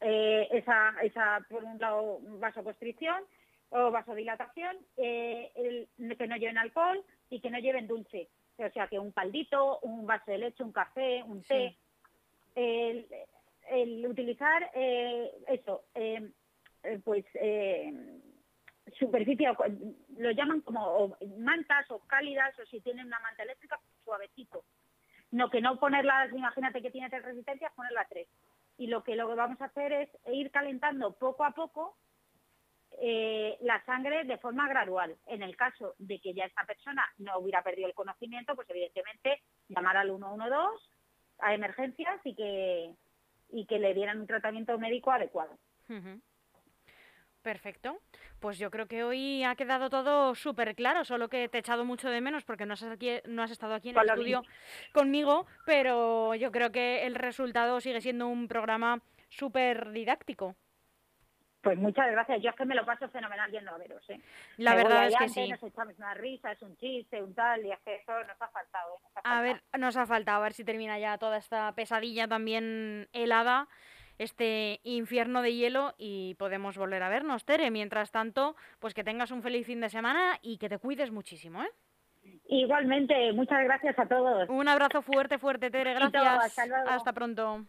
eh, 0.00 0.48
esa, 0.52 0.94
esa, 1.02 1.44
por 1.48 1.64
un 1.64 1.78
lado, 1.78 2.18
vasoconstricción 2.38 3.22
o 3.70 3.90
vasodilatación, 3.90 4.76
eh, 4.96 5.86
que 6.18 6.26
no 6.26 6.36
lleven 6.36 6.58
alcohol 6.58 7.02
y 7.30 7.40
que 7.40 7.50
no 7.50 7.58
lleven 7.58 7.86
dulce. 7.86 8.28
O 8.58 8.70
sea, 8.70 8.86
que 8.86 8.98
un 8.98 9.10
caldito, 9.12 9.80
un 9.80 10.06
vaso 10.06 10.30
de 10.30 10.38
leche, 10.38 10.62
un 10.62 10.72
café, 10.72 11.22
un 11.24 11.42
té. 11.42 11.76
El, 12.54 14.06
utilizar 14.06 14.70
eh, 14.74 15.32
eso, 15.48 15.84
pues 17.02 17.24
superficie, 18.98 19.48
lo 20.18 20.30
llaman 20.30 20.60
como 20.60 21.16
mantas 21.38 21.90
o 21.90 21.98
cálidas 22.00 22.56
o 22.60 22.66
si 22.66 22.80
tienen 22.80 23.06
una 23.06 23.18
manta 23.20 23.42
eléctrica, 23.42 23.80
suavecito. 24.04 24.64
No, 25.32 25.50
que 25.50 25.60
no 25.60 25.80
ponerlas, 25.80 26.32
imagínate 26.32 26.80
que 26.80 26.90
tiene 26.90 27.10
tres 27.10 27.24
resistencias, 27.24 27.72
ponerla 27.72 28.06
tres 28.08 28.28
y 28.78 28.86
lo 28.88 29.02
que, 29.04 29.16
lo 29.16 29.28
que 29.28 29.34
vamos 29.34 29.60
a 29.60 29.66
hacer 29.66 29.92
es 29.92 30.10
ir 30.32 30.50
calentando 30.50 31.12
poco 31.12 31.44
a 31.44 31.52
poco 31.52 31.96
eh, 33.00 33.56
la 33.60 33.84
sangre 33.84 34.24
de 34.24 34.38
forma 34.38 34.68
gradual. 34.68 35.16
En 35.26 35.42
el 35.42 35.56
caso 35.56 35.94
de 35.98 36.20
que 36.20 36.34
ya 36.34 36.44
esta 36.44 36.64
persona 36.64 37.04
no 37.18 37.38
hubiera 37.38 37.62
perdido 37.62 37.88
el 37.88 37.94
conocimiento, 37.94 38.54
pues 38.54 38.68
evidentemente 38.70 39.42
llamar 39.68 39.96
al 39.96 40.08
112 40.08 40.88
a 41.40 41.54
emergencias 41.54 42.20
y 42.24 42.34
que, 42.34 42.94
y 43.50 43.66
que 43.66 43.78
le 43.78 43.94
dieran 43.94 44.20
un 44.20 44.26
tratamiento 44.26 44.78
médico 44.78 45.10
adecuado. 45.10 45.58
Perfecto. 47.44 48.00
Pues 48.40 48.58
yo 48.58 48.70
creo 48.70 48.86
que 48.86 49.04
hoy 49.04 49.44
ha 49.44 49.54
quedado 49.54 49.90
todo 49.90 50.34
súper 50.34 50.74
claro, 50.74 51.04
solo 51.04 51.28
que 51.28 51.46
te 51.50 51.58
he 51.58 51.60
echado 51.60 51.84
mucho 51.84 52.08
de 52.08 52.22
menos 52.22 52.42
porque 52.42 52.64
no 52.64 52.72
has, 52.72 52.82
no 53.26 53.42
has 53.42 53.50
estado 53.50 53.74
aquí 53.74 53.90
en 53.90 53.98
el 53.98 54.08
estudio 54.08 54.42
conmigo, 54.92 55.46
pero 55.66 56.34
yo 56.34 56.50
creo 56.50 56.72
que 56.72 57.04
el 57.06 57.14
resultado 57.14 57.82
sigue 57.82 58.00
siendo 58.00 58.28
un 58.28 58.48
programa 58.48 59.02
súper 59.28 59.90
didáctico. 59.90 60.56
Pues 61.60 61.76
muchas 61.76 62.10
gracias. 62.10 62.42
Yo 62.42 62.48
es 62.48 62.56
que 62.56 62.64
me 62.64 62.74
lo 62.74 62.86
paso 62.86 63.10
fenomenal 63.10 63.50
yendo 63.50 63.72
a 63.72 63.78
veros. 63.78 64.08
¿eh? 64.08 64.20
La 64.56 64.74
verdad 64.74 65.08
es 65.08 65.16
que 65.16 65.28
sí. 65.28 65.48
Nos 65.48 65.62
echamos 65.62 65.98
una 65.98 66.14
risa, 66.14 66.52
es 66.52 66.62
un 66.62 66.74
chiste, 66.78 67.22
un 67.22 67.34
tal, 67.34 67.64
y 67.64 67.72
es 67.72 67.80
que 67.80 67.96
eso 67.96 68.12
nos 68.24 68.40
ha 68.40 68.48
faltado. 68.48 69.00
¿eh? 69.16 69.20
A 69.22 69.42
ver, 69.42 69.62
nos 69.78 69.98
ha 69.98 70.06
faltado, 70.06 70.38
a 70.38 70.44
ver 70.44 70.54
si 70.54 70.64
termina 70.64 70.98
ya 70.98 71.18
toda 71.18 71.36
esta 71.36 71.72
pesadilla 71.72 72.26
también 72.26 73.08
helada 73.12 73.68
este 74.18 74.80
infierno 74.84 75.42
de 75.42 75.54
hielo 75.54 75.94
y 75.98 76.34
podemos 76.34 76.76
volver 76.76 77.02
a 77.02 77.08
vernos, 77.08 77.44
Tere. 77.44 77.70
Mientras 77.70 78.10
tanto, 78.10 78.56
pues 78.78 78.94
que 78.94 79.04
tengas 79.04 79.30
un 79.30 79.42
feliz 79.42 79.66
fin 79.66 79.80
de 79.80 79.88
semana 79.88 80.38
y 80.42 80.58
que 80.58 80.68
te 80.68 80.78
cuides 80.78 81.10
muchísimo, 81.10 81.62
¿eh? 81.62 81.70
Igualmente, 82.48 83.32
muchas 83.32 83.62
gracias 83.64 83.98
a 83.98 84.06
todos. 84.06 84.48
Un 84.48 84.68
abrazo 84.68 85.02
fuerte, 85.02 85.38
fuerte, 85.38 85.70
Tere. 85.70 85.94
Gracias. 85.94 86.58
Hasta 86.86 87.12
pronto. 87.12 87.66